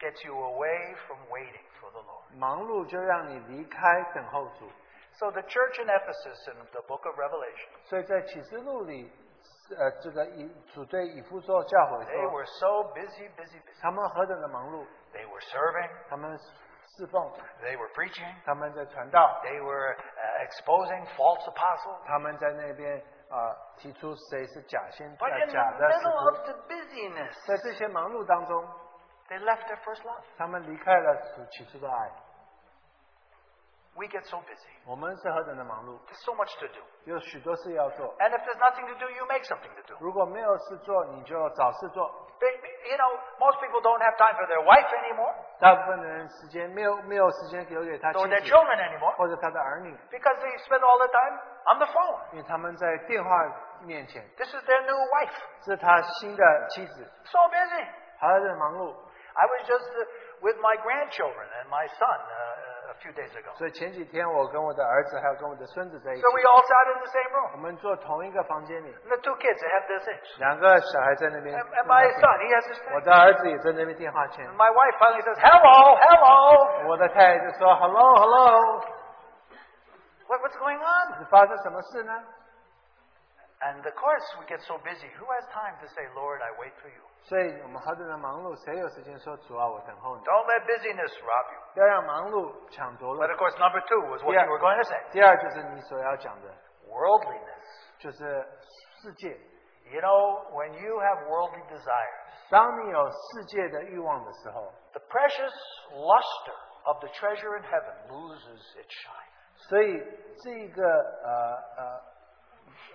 [0.00, 2.36] gets you away from waiting for the Lord.
[2.36, 4.68] 忙碌就让你离开等候主。
[5.18, 9.10] So the church in Ephesus in the book of Revelation, 所以在启示录里，
[9.76, 13.80] 呃，这个以主对以弗所教会 they 说， were so busy, busy, busy.
[13.80, 14.84] 他们何等的忙碌，
[15.14, 16.36] They were serving, 他们
[16.98, 17.32] 侍奉，
[17.62, 22.04] they were preaching, 他们在传道， they were uh, exposing false apostles.
[22.06, 28.64] 他们在那边啊、提出谁是假先 But 呃 in 假 the 的使 middle 徒， of the busyness, 在这些忙碌当中，
[29.28, 30.22] they left their first love.
[30.36, 32.10] 他们离开了主起初的爱。
[33.96, 34.68] We get so busy.
[34.84, 36.84] 我们是何等的忙碌， There's so much to do.
[37.04, 38.14] 有许多事要做。
[38.18, 39.96] And if there's nothing to do, you make something to do.
[40.00, 42.12] 如果没有事做，你就找事做。
[42.38, 42.52] They,
[42.90, 48.50] you know, most people don't have time for their wife anymore 大部分的人时间没有没有时间留给他妻 or their 子
[48.52, 51.40] children anymore 或者他的儿女， because they spend all the time
[51.72, 52.20] on the phone.
[52.32, 53.30] 因为他们在电话
[53.80, 55.32] 面前， This is their new wife.
[55.62, 57.88] 这是他新的妻子， So busy.
[58.20, 58.94] 他的忙碌。
[59.38, 60.06] I was just uh,
[60.40, 62.49] with my grandchildren and my son uh,
[62.90, 63.52] a few days ago.
[63.56, 67.60] 所以前几天我跟我的儿子还有跟我的孙子在一起 So，we all sat in the same 我 room.
[67.60, 70.38] 们坐同一个房间里， And the two kids, they have this age.
[70.38, 73.04] 两个小孩在那边 And, 用 and 到 my 电 son, he has his 我 thing.
[73.04, 76.88] 的儿子也在那边电话前 And，my wife finally says, hello, hello.
[76.88, 78.80] 我的太太就说 “hello hello”，
[80.28, 81.18] What, what's going on?
[81.18, 82.12] 是发生什么事呢？
[83.60, 85.08] And of course, we get so busy.
[85.16, 87.00] Who has time to say, Lord, I wait for you?
[87.24, 90.22] 所以我们何等的忙碌，谁有时间说主啊，我等候你？
[90.24, 91.59] Don't let busyness rob you.
[91.74, 94.44] 不要让忙碌抢夺 But 了 of。course, number two was what Yeah.
[94.44, 96.48] you were going to say 第二就是你所要讲的，
[96.88, 97.64] worldliness.
[97.98, 98.46] 就是
[99.02, 99.38] 世界。
[99.88, 105.54] You know, when you have worldly desires, 当你有世界的欲望的时候， the precious
[105.92, 109.26] luster of the treasure in heaven loses its shine.
[109.68, 110.02] 所以
[110.42, 110.82] 这个
[111.22, 112.00] 呃呃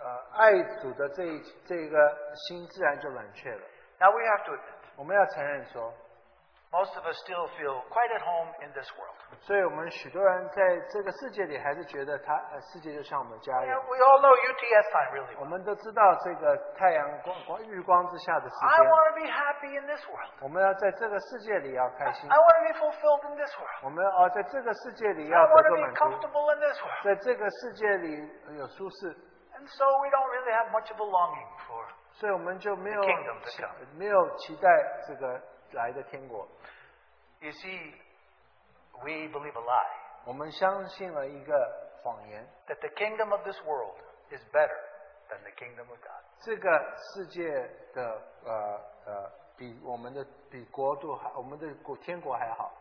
[0.03, 3.61] 呃爱主的这一这个心自然就冷却了。
[3.99, 5.93] Now, we have to admit, 我们要承认说，
[6.71, 9.11] most of us still feel quite at home in this world.
[9.43, 15.49] 所以我们许多人在这个世界里还是觉得他呃世界就像我们的家一 You 样 know,。we all know UTS time really 我 well.
[15.49, 20.31] 们都知道这个太阳光光日光之下的时 I 间， want to be happy in this world.
[20.41, 23.83] 我们要在这个世界里要开心 I，want to be fulfilled in this world.
[23.83, 27.03] 我们要在这个世界里 I 要 want 得 to 到 be 满足， comfortable in this world.
[27.03, 28.15] 在这个世界里
[28.57, 29.11] 有舒适，
[29.59, 31.83] And so we don't really have much of a longing for.
[32.13, 33.75] 所以我们就没有 The kingdom to 期 come.
[33.97, 34.69] 没有期待
[35.07, 35.41] 这个
[35.71, 36.47] 来的天国。
[37.39, 37.93] You see,
[39.01, 41.53] we believe a lie 我们相信了一个
[42.03, 43.97] 谎言， that the kingdom of this world
[44.29, 44.77] is better
[45.29, 46.21] than the kingdom of God.
[46.39, 47.51] 这个世界
[47.93, 52.71] 的呃呃比我们的比国度还，我们的国天国还好。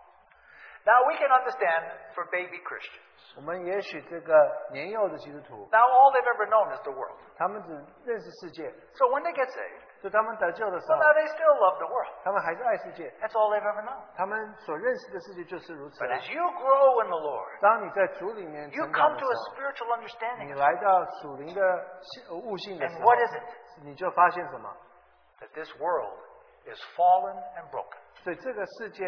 [0.84, 3.36] Now we can understand for baby Christians.
[3.36, 7.16] 我们也许这个年幼的基督徒， Now all they've ever known is the world.
[7.36, 7.72] 他们只
[8.04, 12.08] 认识世界， So when they get saved, 就他们得救的时 well 候， now they still love the world.
[12.24, 14.00] 他们还是爱世界， That's all they've ever known.
[14.16, 16.16] 他们所认识的世界就是如此 But 啊。
[16.16, 19.88] as you grow in the Lord, 当你在主里面 you 成长 come 的 to a 时候， spiritual
[19.98, 21.60] understanding 你 of 来到属灵的
[22.00, 24.74] 性悟性的时 And 候 what is it?，你就发现什么？
[25.40, 26.16] that this world
[26.64, 27.98] is fallen and broken.
[28.24, 29.04] 所以这个世界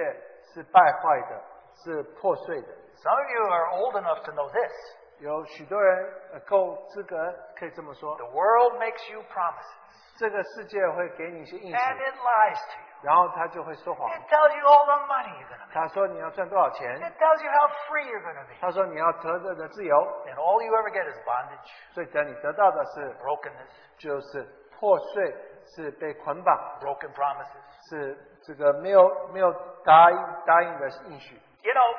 [0.53, 1.43] 是败坏的，
[1.85, 2.69] 是破碎的。
[3.03, 4.73] Some of you are old enough to know this.
[5.19, 7.17] 有许多人呃够资格
[7.57, 9.77] 可以这么说， The world makes you promises,
[10.19, 12.87] 这个世界会给你一些应 and 许， it lies to you.
[13.03, 14.09] 然后他就会说谎。
[14.11, 15.75] It tells you all the money you're going to make.
[15.75, 18.55] 他说你要赚多少钱， It tells you how free you're going to be.
[18.61, 19.97] 他说你要得到的自由，
[20.27, 24.43] And all you ever get is bondage, 所以等你得到的是 brokenness, 就是
[24.79, 25.35] 破碎，
[25.77, 27.63] 是被捆绑， broken promises.
[27.91, 29.53] 是这个没有没有
[29.85, 31.41] 答应答应的应许。
[31.63, 31.97] You know,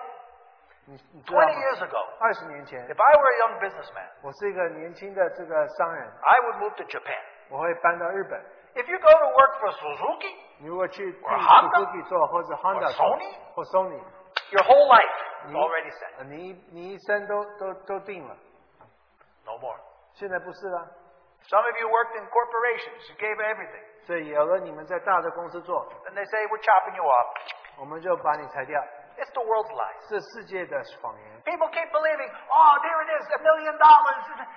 [0.88, 1.59] 你你知道 20吗？
[1.59, 7.22] years ago, 二十年前 if，I were a young businessman, 我是一个年轻的这个商人， I would move to Japan.
[7.49, 8.39] 我会搬到日本。
[8.76, 13.34] If you go to work for Suzuki, 你如果去替 Or Honda Suzuki 做，或者 Honda 做 Sony
[13.53, 14.01] 或 Sony，
[14.51, 16.18] your whole life is 你 already set.
[16.18, 18.36] 呃你你一生都都都定了。
[19.45, 19.78] No more.
[20.14, 20.88] 现在不是了，
[21.47, 23.09] Some of you worked in corporations.
[23.09, 23.84] You gave everything.
[24.05, 27.80] 所以有了你们在大的公司做， Then they say, we're chopping you off.
[27.80, 28.82] 我们就把你裁掉。
[29.18, 30.09] It's the world's lies.
[30.09, 31.41] 是世界的谎言。
[31.45, 34.47] People keep believing, oh, there it is, a million dollars.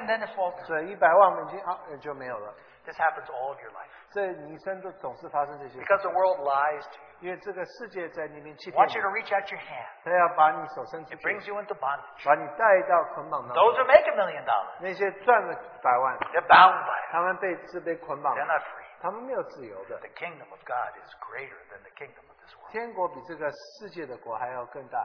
[0.00, 0.56] And then it falls.
[0.66, 2.54] 所以一百万美金啊呃就没有了。
[2.84, 3.88] This happens all of your life.
[4.10, 7.04] 这你一生都总是发生这些事， Because the world lies to you.
[7.20, 9.88] 因为这个世界在那边欺 It 骗 wants you 你， to reach out your hand.
[10.04, 12.24] 他要把你手伸出 It 去， brings you into bondage.
[12.24, 13.84] 把你带到捆绑当 Those 中。
[13.84, 17.12] who make a million dollars, 那些赚了百万， they're bound by it.
[17.12, 18.84] 他们被是被捆绑 They're 的， not free.
[19.00, 19.98] 他们没有自由的。
[20.00, 22.37] The kingdom of God is greater than the kingdom of this world.
[22.70, 24.98] 天国比这个世界的国还要更大。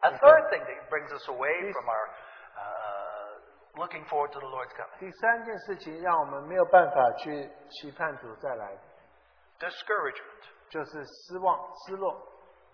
[0.00, 2.08] A third thing that brings us away from our
[2.56, 8.76] uh, looking forward to the Lord's coming 第三件事情让我们没有办法去期盼主再来，
[9.58, 10.44] discouragement.
[10.68, 12.12] 就是失望、失落。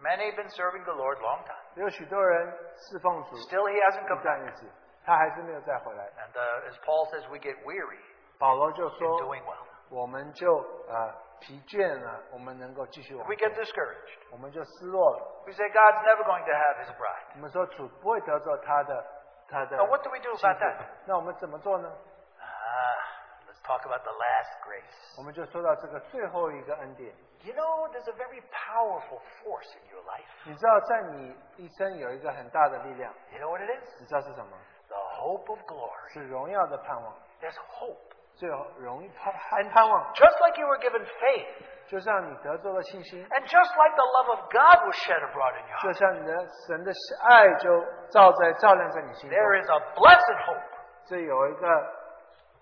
[0.00, 1.57] Many have been serving the Lord long time.
[1.76, 4.48] 有许多人侍奉主 Still, he hasn't 一 come 段 back.
[4.48, 4.66] 日子，
[5.05, 6.05] 他还是没有再回来。
[6.18, 8.00] And uh, as Paul says, we get weary
[8.38, 9.64] 保罗就 in 说， doing well.
[9.90, 10.57] 我们就
[10.88, 14.18] 呃疲倦了，我们能够继续往 We 前 get discouraged.
[14.30, 15.42] 我们就失落了。
[15.46, 17.34] We say God's never going to have his bride.
[17.34, 19.05] 我们说主不会得着他的
[19.48, 20.86] 他的 Now, what do we do 幸 about 福 that?
[21.07, 21.92] 那我们怎么做呢？
[22.40, 25.18] Ah, let's talk about the last grace.
[25.18, 27.14] 我们就说到这个最后一个恩典。
[27.42, 30.30] You know, there's a very powerful force in your life.
[30.44, 34.00] 你知道，在你一生有一个很大的力量， You know what it is?
[34.00, 34.57] 你知道是什么？
[34.88, 36.12] The hope of glory.
[36.12, 37.98] 是荣耀的盼望， There's hope.
[38.36, 41.46] 最后荣誉盼盼盼望， Just like you were given faith,
[41.86, 45.98] 就像你得着了信心， and just like the love of God was shed abroad in your 就 heart,
[45.98, 46.92] 像你的神的
[47.22, 50.62] 爱就照在照亮在你心中， there is a blessed hope.
[51.05, 51.66] 这有一个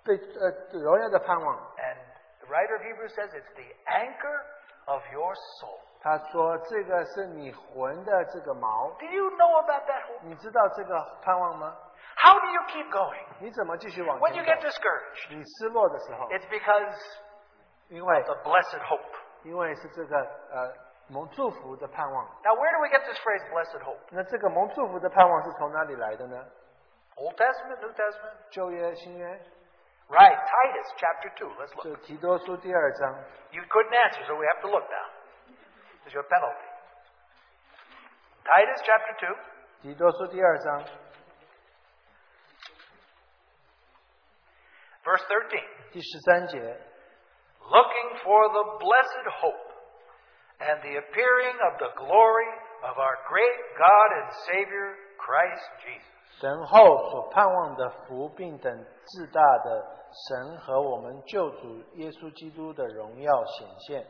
[0.04, 1.56] 被呃荣耀的盼望。
[1.78, 1.96] And
[2.40, 4.40] the writer of Hebrews says it's the anchor
[4.86, 5.78] of your soul.
[6.02, 10.20] 他说这个是你魂的这个锚， Do you know about that hope?
[10.22, 11.76] 你知道这个盼望吗？
[12.16, 13.24] How do you keep going?
[13.38, 14.68] 你怎么继续往 When you 前 get 走？
[14.68, 16.94] discouraged, 你失落的时候， it's because
[17.88, 19.14] 因为 the blessed hope.
[19.42, 20.18] 因为是这个
[20.52, 20.72] 呃
[21.08, 22.24] 蒙祝福的盼望。
[22.44, 23.98] Now, where do we get this phrase, blessed hope?
[24.10, 26.44] 那这个蒙祝福的盼望是从哪里来的呢？
[27.16, 28.34] Old Testament, New Testament?
[28.50, 29.26] 旧约、新约，
[30.08, 31.48] Right, Titus chapter 2.
[31.56, 31.84] Let's look.
[31.84, 33.14] 就提多书第二章。
[33.52, 35.08] You couldn't answer, so we have to look now.
[36.04, 36.68] It's your penalty.
[38.44, 39.36] Titus chapter 2,
[39.82, 40.84] 提多书第二章
[45.04, 45.62] verse 13.
[45.92, 46.58] 第十三节，
[47.60, 49.70] Looking for the blessed hope
[50.60, 52.50] and the appearing of the glory
[52.82, 56.06] of our great God and Savior, Christ Jesus.
[56.40, 58.72] 神后所盼望的福，并等
[59.06, 59.86] 至大的
[60.28, 64.06] 神和我们救主耶稣基督的荣耀显现。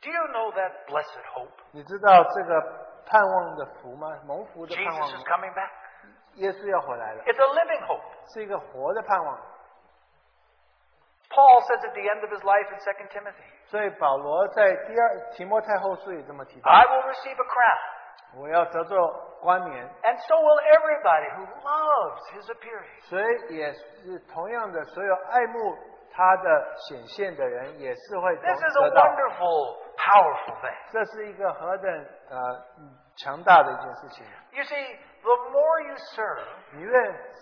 [0.00, 1.50] Do you know that blessed hope?
[1.72, 2.60] 你知道这个
[3.06, 4.18] 盼望的福吗？
[4.26, 5.20] 蒙福的盼 Jesus 望 is 吗？
[5.26, 5.70] coming back.
[6.36, 8.02] 耶稣要回来了， It's a living hope.
[8.32, 9.38] 是一个活的盼望。
[11.30, 17.46] Paul says at the end of his life in 2 Timothy, 所以保罗在第二提摩太后书也这么提到 I：will receive a
[17.48, 18.96] crown, 我要得做
[19.40, 19.84] 冠冕。
[20.02, 23.00] and so will everybody who loves his appearing.
[23.08, 25.76] 所以也是同样的，所有爱慕
[26.12, 29.02] 他的显现的人，也是会得 This is a 得到。
[29.02, 30.92] wonderful, powerful thing.
[30.92, 31.90] 这是一个何等
[32.30, 32.36] 呃
[32.78, 34.24] 嗯 强大的一件事情。
[34.52, 36.92] You see, the more you serve, 你越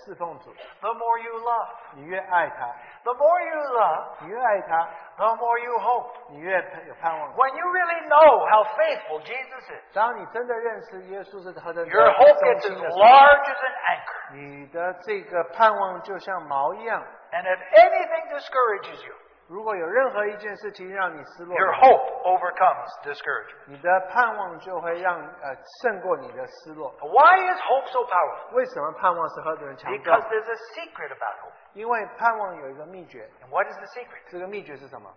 [0.04, 1.68] 侍奉主， the more you love.
[1.94, 2.74] 你越爱他；
[3.04, 6.10] The more you love, 你越爱他， the more you hope.
[6.30, 6.56] 你越
[6.88, 7.34] 有盼望。
[7.34, 12.82] When you really know how faithful Jesus is, 当你真的认识耶稣是何等 your hope 忠 gets 心 as
[12.82, 14.34] 的时候， large as an anchor.
[14.34, 17.02] 你的这个盼望就像锚一样。
[17.32, 19.14] And if anything discourages you,
[19.48, 23.66] 如果有任何一件事情让你失落， your hope overcomes discouragement.
[23.66, 26.90] 你的盼望就会让呃胜过你的失落。
[27.00, 28.54] Why is hope so powerful?
[28.54, 30.28] 为什么盼望是何等强 Because 大？
[30.28, 31.52] there's a secret about hope.
[31.74, 34.30] 因为盼望有一个秘诀， And what is the secret?
[34.30, 35.12] 这个秘诀是什么？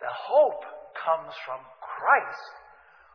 [0.00, 2.52] The hope comes from Christ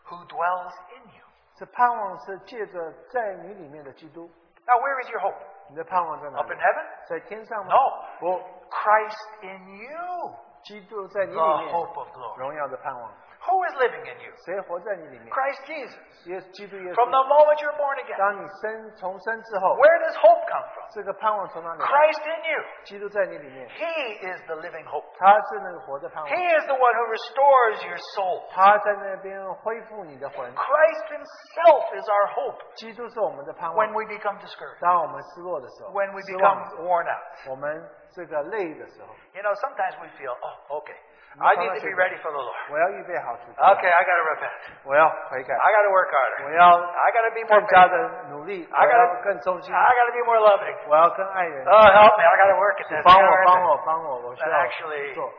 [0.07, 1.25] who dwells in you.
[1.57, 4.29] 这盼望是借着在你里面的基督。
[4.65, 5.35] Now, where is your hope?
[5.69, 6.85] 你的盼望在哪 Up 里 in？heaven?
[7.07, 7.79] 在天上吗 No.
[8.19, 10.33] 不， Christ in you,
[10.63, 12.37] 基督在你 the 里面， hope of glory.
[12.39, 13.11] 荣耀的盼望。
[13.39, 14.33] Who is living in you?
[14.45, 15.31] 谁活在你里面？
[15.31, 15.95] Christ Jesus.
[16.27, 17.11] 耶基督耶 From 稣。
[17.15, 18.17] the moment you're born again.
[18.19, 20.85] 当你生重生之后， Where does hope come from?
[20.91, 21.87] 这个盼望从哪里来？
[21.87, 22.59] Christ in you.
[22.83, 25.05] 基督在你里面， He is the living hope.
[25.17, 28.43] 他是那个活的盼望， He is the one who restores your soul.
[28.51, 30.53] 他在那边恢复你的魂。
[30.53, 33.93] Christ Himself is our hope 基督是我们的盼 when 望。
[33.93, 37.49] we become discouraged, 当我们失落的时候， when we 失望 become worn out.
[37.49, 37.67] 我们
[38.11, 40.95] 这个累的时候， You know, sometimes we feel, oh, okay,
[41.39, 42.57] I need to be ready for the Lord.
[42.71, 44.51] 我要预备好自己， Okay, I got to repent.
[44.83, 46.45] 我要悔改， I got to work harder.
[46.45, 47.89] 我要 I got to be more 更加 faithful.
[47.89, 50.75] 的努力，我 I 要 got 更忠 to, 心， I got to be more loving.
[50.89, 51.65] 我要更爱人。
[51.65, 52.23] Oh, help me!
[52.25, 53.03] I got to work at this.
[53.05, 53.69] 帮 I 我 gotta，帮 repent.
[53.69, 55.31] 我，帮我，我需 But 要 actually- 做。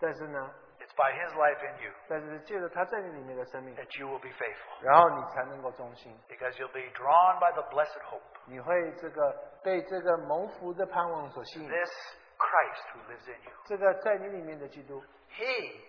[0.00, 0.57] 但是呢， It's
[0.98, 6.86] by His life in you 但是借着他在你里面的生命， that you will be faithful, 然后你才能够忠心， because you'll be
[6.94, 8.22] drawn by the blessed hope.
[8.46, 11.68] 你会这个被这个蒙福的盼望所吸引。
[11.68, 11.90] This
[12.38, 15.80] Christ who lives in you, 这个在你里面的基督， He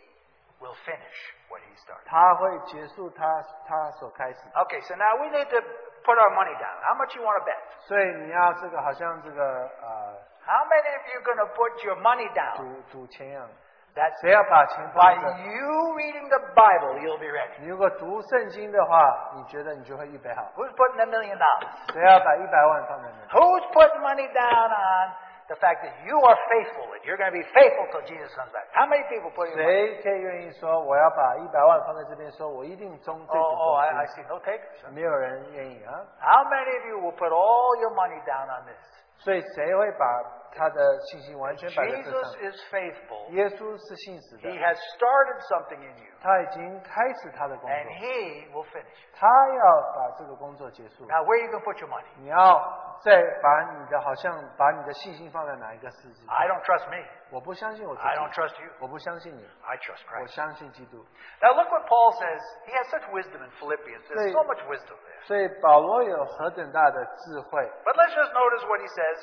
[0.59, 2.05] will finish what He started.
[2.05, 3.25] 他会结束他
[3.67, 4.39] 他所开始。
[4.49, 5.57] Okay, so now we need to
[6.03, 6.81] put our money down.
[6.81, 7.87] How much you want to bet?
[7.87, 12.57] 所以你要这个好像这个呃 How many of you are going to put your money down?
[12.57, 13.49] 赌赌钱一样，
[13.95, 15.29] That's 谁要把钱 by 放着？
[15.39, 17.61] you reading the Bible, you'll be ready.
[17.61, 20.43] 你如果读圣经的话，你觉得你就会预备好。
[20.57, 21.93] Who's putting a million dollars?
[21.93, 23.31] 谁要把一百万放在那里？
[23.31, 25.15] Who's putting money down on
[25.47, 28.51] the fact that you are faithful and you're going to be faithful till Jesus comes
[28.51, 28.67] back?
[28.75, 29.63] How many people put in money?
[29.63, 34.81] 谁可以愿意说我要把一百万放在这边，说我一定中这 Oh, 笔 oh, I, I 公 see no takers.
[34.81, 34.91] 司？
[34.91, 36.03] 没有人愿意啊。
[36.19, 38.83] How many of you will put all your money down on this?
[39.19, 40.05] 所以谁会把
[40.51, 42.51] 他的信心完全摆在这 Jesus 上？
[42.51, 43.29] is faithful.
[43.31, 49.13] 耶稣是信实 He 的， has started something in you, 他已经开始他的工 and 作， He will finish it.
[49.19, 51.05] 他要把这个工作结束。
[51.05, 52.07] Now, where are you going to put your money?
[52.17, 56.25] 你要再把你的好像把你的信心放在哪一个世界？
[56.27, 57.03] I don't trust me.
[57.31, 58.71] 我不相信我自 I don't 己， trust you.
[58.79, 60.27] 我不相信你， I trust 我 Christ.
[60.35, 61.03] 相信基督。
[61.41, 62.41] Now, look what Paul says.
[62.65, 64.07] He has such wisdom in Philippians.
[64.07, 65.27] There's Say- so much wisdom there.
[65.27, 67.61] 所以保罗有何等大的智慧？
[67.83, 69.19] But let's just notice what he says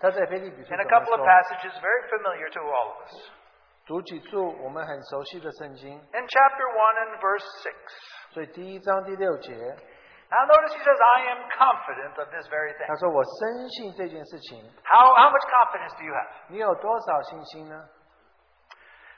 [0.00, 1.26] 他在腓立比书 in 怎 a 么 couple of 说？
[1.26, 3.30] passages very familiar to all of us.
[3.86, 7.74] 读几处我们很熟悉的圣经， In chapter 1 and verse 6.
[8.34, 9.52] 所以第一章第六节，
[10.32, 12.86] Now, notice he says, I am confident of this very thing.
[12.88, 14.64] 他说：“我深信这件事情。
[14.82, 16.28] How, how much confidence do you have?
[16.48, 17.88] ”你有多少信心呢？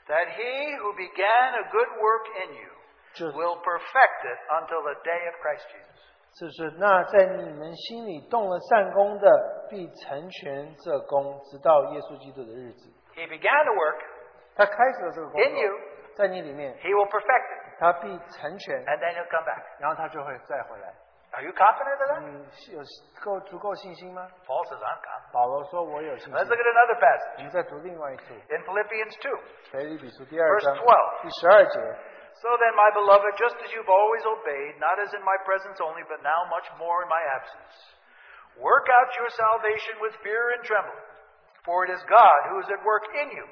[0.07, 2.69] That he who began a good work in you
[3.13, 5.99] 就是 will perfect it until the day of Christ Jesus.
[6.38, 12.88] 就是那在你们心里动了善功的，必成全这功，直到耶稣基督的日子。
[13.14, 13.98] He began to work
[14.54, 15.72] 他开始了这个工作 in you,
[16.14, 19.62] 在你里面，he will perfect it, 他必成全，and then he'll come back.
[19.78, 20.94] 然后他就会再回来。
[21.32, 22.20] Are you confident of that?
[22.26, 22.82] 你有
[23.22, 25.32] 够足够信心吗？Paul says, I'm confident.
[25.32, 26.34] 保罗说：“我有信心。
[26.34, 29.38] Let's look at another passage 我们再读另外一处，in Philippians two.
[29.70, 31.78] 腓立比书第二章 Verse 12第十二节。
[32.41, 36.21] So then, my beloved, just as you've always obeyed, not as in my presence only, but
[36.21, 37.73] now much more in my absence,
[38.59, 41.05] work out your salvation with fear and trembling.
[41.63, 43.45] For it is God who is at work in you,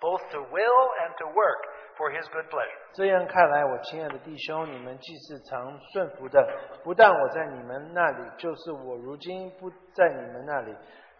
[0.00, 1.60] both to will and to work
[1.98, 2.80] for his good pleasure.
[2.92, 6.46] 这样看来，我亲爱的弟兄，你们既是常顺服的，
[6.84, 10.76] 不但我在你们那里，就是我如今不在你们那里，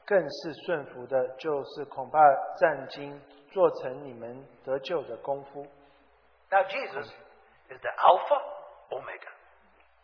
[0.06, 2.18] 更是顺服的，就是恐怕
[2.60, 3.20] 战经
[3.50, 5.66] 做成你们得救的功夫。
[6.50, 7.06] Now, Jesus
[7.70, 8.40] is the Alpha
[8.90, 9.30] Omega.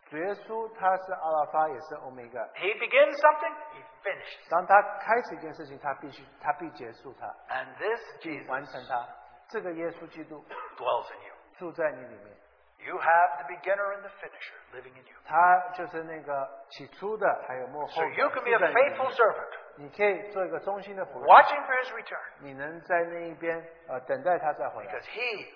[0.09, 2.41] 主耶稣他是阿拉法，也是欧米伽。
[2.57, 4.51] He begins something, he finishes.
[4.51, 9.07] 当他开始一件事情，他必须他必结束它， And this Jesus 完成它。
[9.49, 10.45] 这个耶稣基督
[10.77, 11.35] dwells in you.
[11.59, 12.37] 住在你里面，
[12.83, 15.15] You have the beginner and the finisher living in you.
[15.25, 18.11] 他就是那个起初的，还有幕后 So 的。
[18.11, 22.21] you can be a 住在你里面 faithful servant, 你可以做一个忠心的仆人， watching for his return.
[22.41, 25.47] 你能在那一边呃等待他再回来 Because。he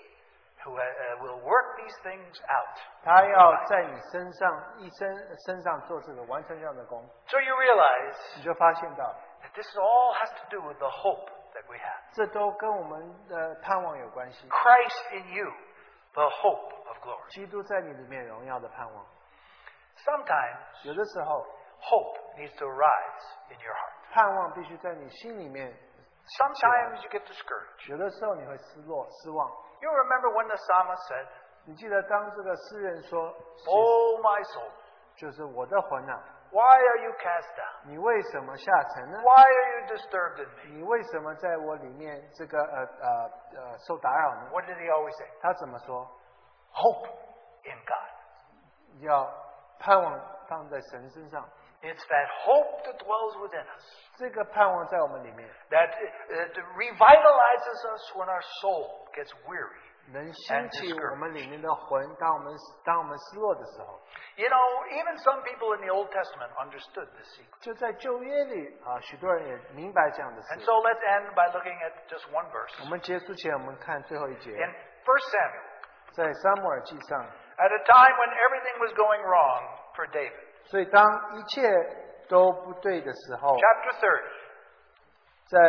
[0.68, 2.76] who uh, uh, will work these things out.
[3.02, 11.64] 他要在你身上一生身上做这个完成这样的功， So you realize 你就发现到 that this all has to do with the hope that
[11.68, 12.00] we have.
[12.12, 14.48] 这都跟我们的盼望有关系。
[14.48, 15.50] Christ in you,
[16.14, 17.28] the hope of glory.
[17.30, 19.06] 基督在你里面荣耀的盼望，
[19.98, 21.46] Sometimes 有的时候
[21.80, 24.14] hope needs to arise in your heart.
[24.14, 25.76] 盼望必须在你心里面，
[26.38, 27.90] Sometimes you get discouraged.
[27.90, 29.50] 有的时候你会失落失望。
[29.81, 31.27] You remember when the psalmist said,
[31.65, 33.19] 你记得当这个诗人说
[33.67, 34.71] ，Oh, my soul,
[35.15, 36.19] 就是我的魂呐、
[36.51, 37.85] why are you cast down?
[37.85, 40.77] 你为什么下沉呢？Why are you disturbed in me?
[40.77, 45.27] 你为什么在我里面这个呃呃呃受打扰呢？What did he always say?
[45.41, 46.07] 他怎么说
[46.73, 47.07] ？Hope
[47.65, 49.03] in God.
[49.03, 49.31] 要
[49.79, 51.47] 盼望放在神身上，
[51.82, 53.84] It's that hope that dwells within us
[54.16, 59.80] 这个盼望在我们里面， that uh, that revitalizes us when our soul gets weary.
[60.12, 62.14] 能兴起我们里面的魂。
[62.16, 62.52] 当我们
[62.84, 64.00] 当我们失落的时候，
[64.36, 67.60] You know, even some people in the Old Testament understood this secret.
[67.60, 70.64] 就在旧约里啊，许多人也明白这样的 And 事。
[70.64, 72.72] so let's end by looking at just one verse.
[72.82, 74.72] 我们结束前，我们看最后一节， In 1
[75.04, 77.20] Samuel, 在撒母耳记上。
[77.56, 79.62] at a time when everything was going wrong
[79.94, 81.04] for David, 所以，当
[81.36, 81.62] 一切
[82.28, 84.22] 都不对的时候， chapter 30,
[85.46, 85.60] 在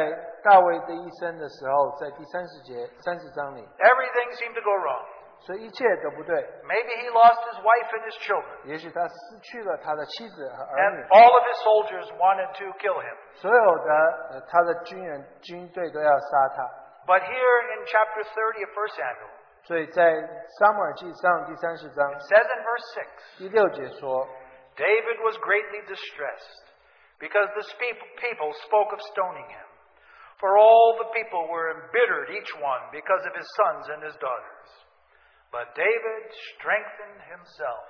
[0.44, 5.06] 大卫的一生的时候，在第三十节三十章里， everything seemed to go wrong.
[5.42, 6.34] 所以一切都不对。
[6.64, 12.08] Maybe he lost his wife and his children, 也许他失去了他的妻子和儿 and 女， all of his soldiers
[12.18, 13.16] wanted to kill him.
[13.34, 13.94] 所有的
[14.32, 16.64] 呃他的军人军队都要杀他。
[17.06, 19.30] But here in chapter 30 of 1 Samuel,
[19.68, 20.14] 所以在
[20.58, 23.04] 撒母耳记上第三十章 it says in verse
[23.36, 24.28] 6, 第六节说，
[24.76, 26.66] David was greatly distressed
[27.20, 29.70] because the spe- people spoke of stoning him.
[30.40, 34.70] For all the people were embittered, each one, because of his sons and his daughters.
[35.50, 36.24] But David
[36.60, 37.88] strengthened himself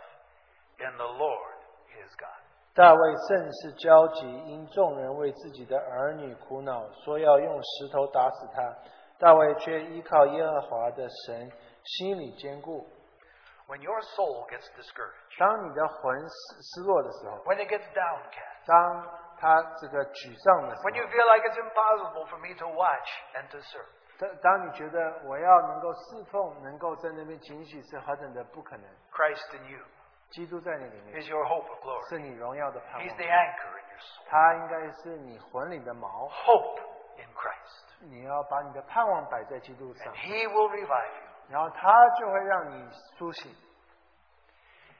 [0.77, 1.57] in the Lord
[1.97, 2.41] his God.
[2.75, 8.75] 大卫甚是焦急，因众人为自己的儿女苦恼，说要用石头打死他。
[9.17, 11.51] 大卫却依靠耶和华的神，
[11.83, 12.85] 心里坚固。
[13.69, 19.07] when your soul gets discouraged, 当你的魂失失落的时候， when it gets downcast, 当
[19.37, 23.87] 他这个沮丧的时 when you 候， feel like it's impossible for me to watch and to serve,
[24.17, 29.79] 当当你觉得我要能够侍奉，能够在那边警许是何等的不可能， Christ in you
[30.31, 32.09] 基督在你里面 is your hope of glory.
[32.09, 34.25] 是你荣耀的盼 He's 望 the，anchor in your soul.
[34.29, 36.79] 他应该是你魂里的锚， Hope
[37.17, 38.09] in Christ.
[38.09, 41.28] 你要把你的盼望摆在基督上 And，He will revive you.
[41.49, 43.51] 然后他就会让你苏醒。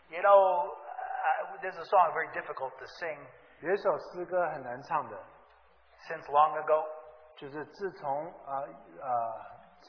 [0.09, 3.17] You know, uh, there's a song very difficult to sing
[3.61, 5.17] 有一首诗歌很难唱的，
[6.07, 6.85] since long ago,
[7.35, 8.61] 就是自从啊
[9.01, 9.33] 呃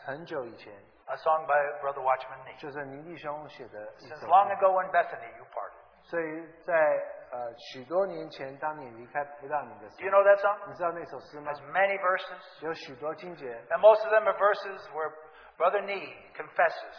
[0.06, 0.72] 很久以前，
[1.06, 1.52] a song by
[1.82, 2.58] Brother Watchman Nee.
[2.58, 4.66] 就是倪弟兄写的一 Since 首 long 歌。
[4.66, 5.84] ago in Bethany, you parted.
[6.08, 6.72] 所以在
[7.32, 10.68] 呃许多年前，当你离开不到你的 Do 时 you 候， know that song?
[10.68, 15.12] 你知道那首诗 It 吗 has？many verses, 有许多经节， and most of them are verses where
[15.60, 16.96] Brother Nee confesses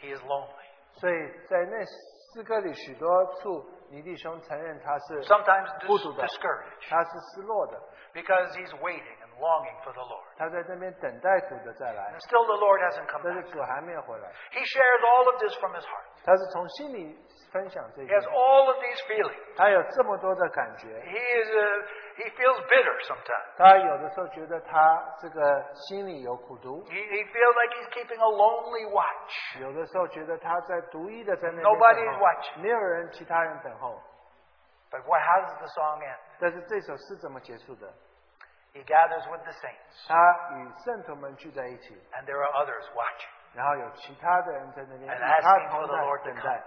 [0.00, 0.66] he is lonely.
[0.94, 1.14] 所以
[1.48, 3.08] 在那诗歌里许多
[3.40, 7.80] 处，倪弟兄承认他是 Sometimes 孤 dis- 独的， discouraged 他是失落的，
[8.12, 10.24] because he's waiting and longing for the Lord.
[10.36, 13.52] 他在那边等待主的再来 And，still the Lord hasn't come 但是 back.
[13.52, 14.30] 主还没有回来。
[14.52, 16.04] He shares all of this from his heart.
[16.24, 17.18] 他是从心里
[17.50, 19.56] 分享这 He 些 has，all of these feelings.
[19.56, 21.86] 他有这么多的感觉， He is uh,
[22.16, 23.56] he feels bitter sometimes.
[23.56, 29.60] 他有的时候觉得他这个心里有苦毒， He, he feels like he's keeping a lonely watch.
[29.60, 32.60] 有的时候觉得他在独一的在那边 Nobody 等 is 候 watching.
[32.60, 34.00] 没有人其他人等候。
[34.90, 36.18] But what, how does the song end?
[36.38, 37.92] 但是这首诗怎么结束的？
[38.74, 40.16] He gathers with the saints, 他
[40.56, 43.28] 与圣徒们聚在一起， and there are others watching.
[43.54, 46.62] 然后有其他的人在那边 And 与他 asking for 同 the Lord 在 to 等待，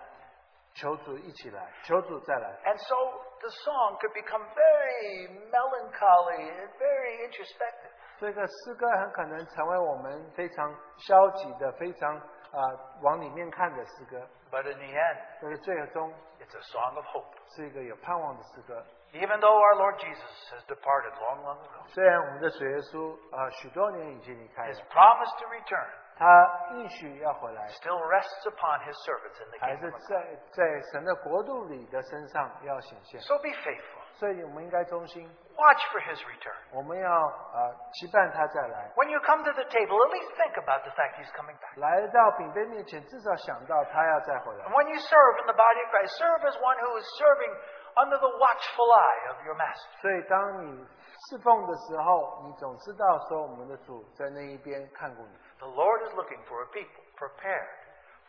[0.75, 2.49] 求主一起来，求主再来。
[2.63, 2.95] And so
[3.41, 7.91] the song could become very melancholy and very introspective.
[8.17, 12.59] 这个诗歌很可能成为我们非常消极的、非常啊、
[13.01, 17.35] 往里面看的诗歌， But in the end, 但是最终 it's a song of hope.
[17.55, 18.85] 是一个有盼望的诗歌。
[19.13, 25.87] Even though our Lord Jesus has departed long, long ago, 虽然我们的主耶稣啊、许多年已经离开了 his，promise to return
[26.19, 30.07] 他应许要回来， still rests upon his servants in the 还是 kingdom of God.
[30.07, 33.19] 在在神的国度里的身上要显现。
[33.21, 34.01] So be faithful.
[34.15, 35.27] 所以我们应该忠心，
[35.57, 36.55] Watch for his return.
[36.71, 37.67] 我们要啊、
[37.99, 38.89] 期盼他再来。
[38.95, 41.75] When you come to the table, at least think about the fact he's coming back.
[41.75, 47.51] 来到饼杯面前，至少想到他要再回来 And。when you serve in the body of Christ, serve as one who is serving
[47.95, 49.89] under the watchful eye of your master.
[50.01, 50.85] 所以，当你
[51.29, 57.69] 侍奉的时候，你总知道说我们的主在那一边看过你， The Lord is looking for a people prepared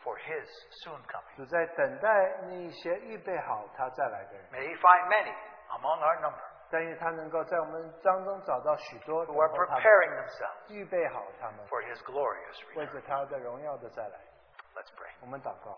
[0.03, 0.47] for his
[0.83, 1.35] soon coming.
[1.35, 2.09] 主在等待
[2.43, 4.45] 那一些预备好他再来的人。
[4.51, 5.33] May he find many
[5.69, 12.93] among our number 但愿他能够在我们当中找到许多 who are 等候他们 preparing themselves 预备好他们， for his glorious 为 return.
[12.93, 14.19] 着他的荣耀的再来。
[14.75, 15.11] Let's pray.
[15.21, 15.77] 我们祷告，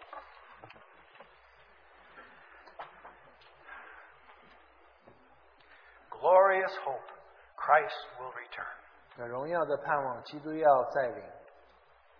[6.23, 7.09] Glorious hope,
[7.55, 8.73] Christ will return.
[9.17, 11.23] 那荣耀的盼望，基督要再临。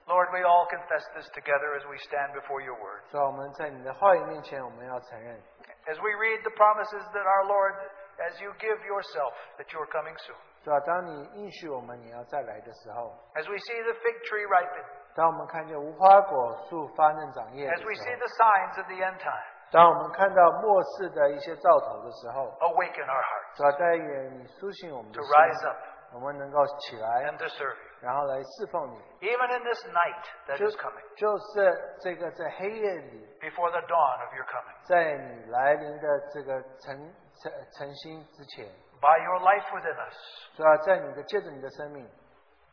[0.08, 3.04] Lord, we all confess this together as we stand before your word.
[3.12, 5.40] 在我们在你的话语面前，我们要承认，
[5.86, 7.76] As we read the promises that our Lord,
[8.18, 10.36] as you give yourself, that you are coming soon.
[10.64, 10.80] 是吧？
[10.82, 14.84] 当你应许我们你要再来的时候， As we see the fig tree ripen.
[15.14, 19.53] 当我们看见无花果树发嫩长叶的 As we 时 see 候， the signs of the end time.
[19.72, 23.78] 当我们看到末世的一些兆头的时候， Awaken our hearts 是吧？
[23.78, 25.78] 但愿你苏醒我们 to 的 rise 心， up
[26.16, 27.90] 我们能够起来， and to serve you.
[28.02, 28.98] 然后来侍奉你。
[29.28, 34.74] Even in this night that 就 is coming, 就是这个在黑夜里， before the dawn of your coming.
[34.86, 37.14] 在你来临的这个晨
[37.44, 38.66] 晨晨星之前，
[39.00, 40.16] By your life within us,
[40.56, 40.78] 是吧？
[40.78, 42.10] 在你的借着你的生命，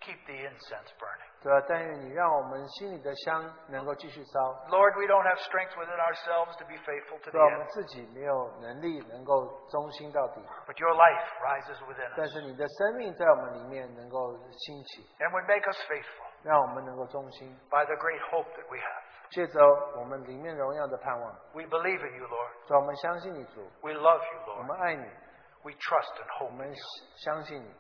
[0.01, 1.29] keep the incense burning.
[1.43, 1.65] 对吧？
[1.69, 7.45] 但愿你让我们心里的香能够继续烧， Lord, we don't have strength within ourselves to be faithful to 对 the 吧？
[7.45, 16.27] 我们 end, 自己没有能力能够忠心到底， but your life rises within 但 us 是你的生命在我们里面能够兴起， and would make us faithful
[16.43, 19.03] 让我们能够忠心， by the great hope that we have.
[19.31, 19.61] 借着
[19.99, 22.67] 我们里面荣耀的盼望， We believe in you, Lord.
[22.67, 24.67] 所以我们相信你主， We love you, 我 Lord.
[24.67, 25.05] 们爱你，
[25.63, 26.75] We trust and 我 hope in 们 you.
[27.25, 27.75] 相信你，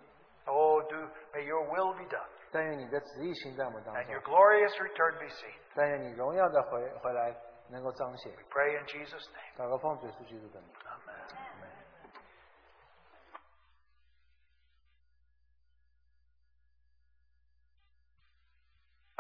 [0.47, 0.97] Oh, do
[1.33, 4.22] may your will be done 但愿你的旨意行在我们当 and 中 your。
[4.24, 5.54] glorious return be seen.
[5.74, 7.36] 但愿你荣耀的回回来
[7.70, 8.32] 能够彰显。
[8.34, 9.56] We pray in Jesus' name.
[9.58, 10.70] 祷告奉主耶稣基督的名。
[10.86, 11.20] Amen.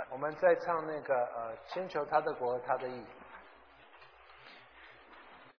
[0.09, 3.05] 我们在唱那个呃，先求他的国和他的义。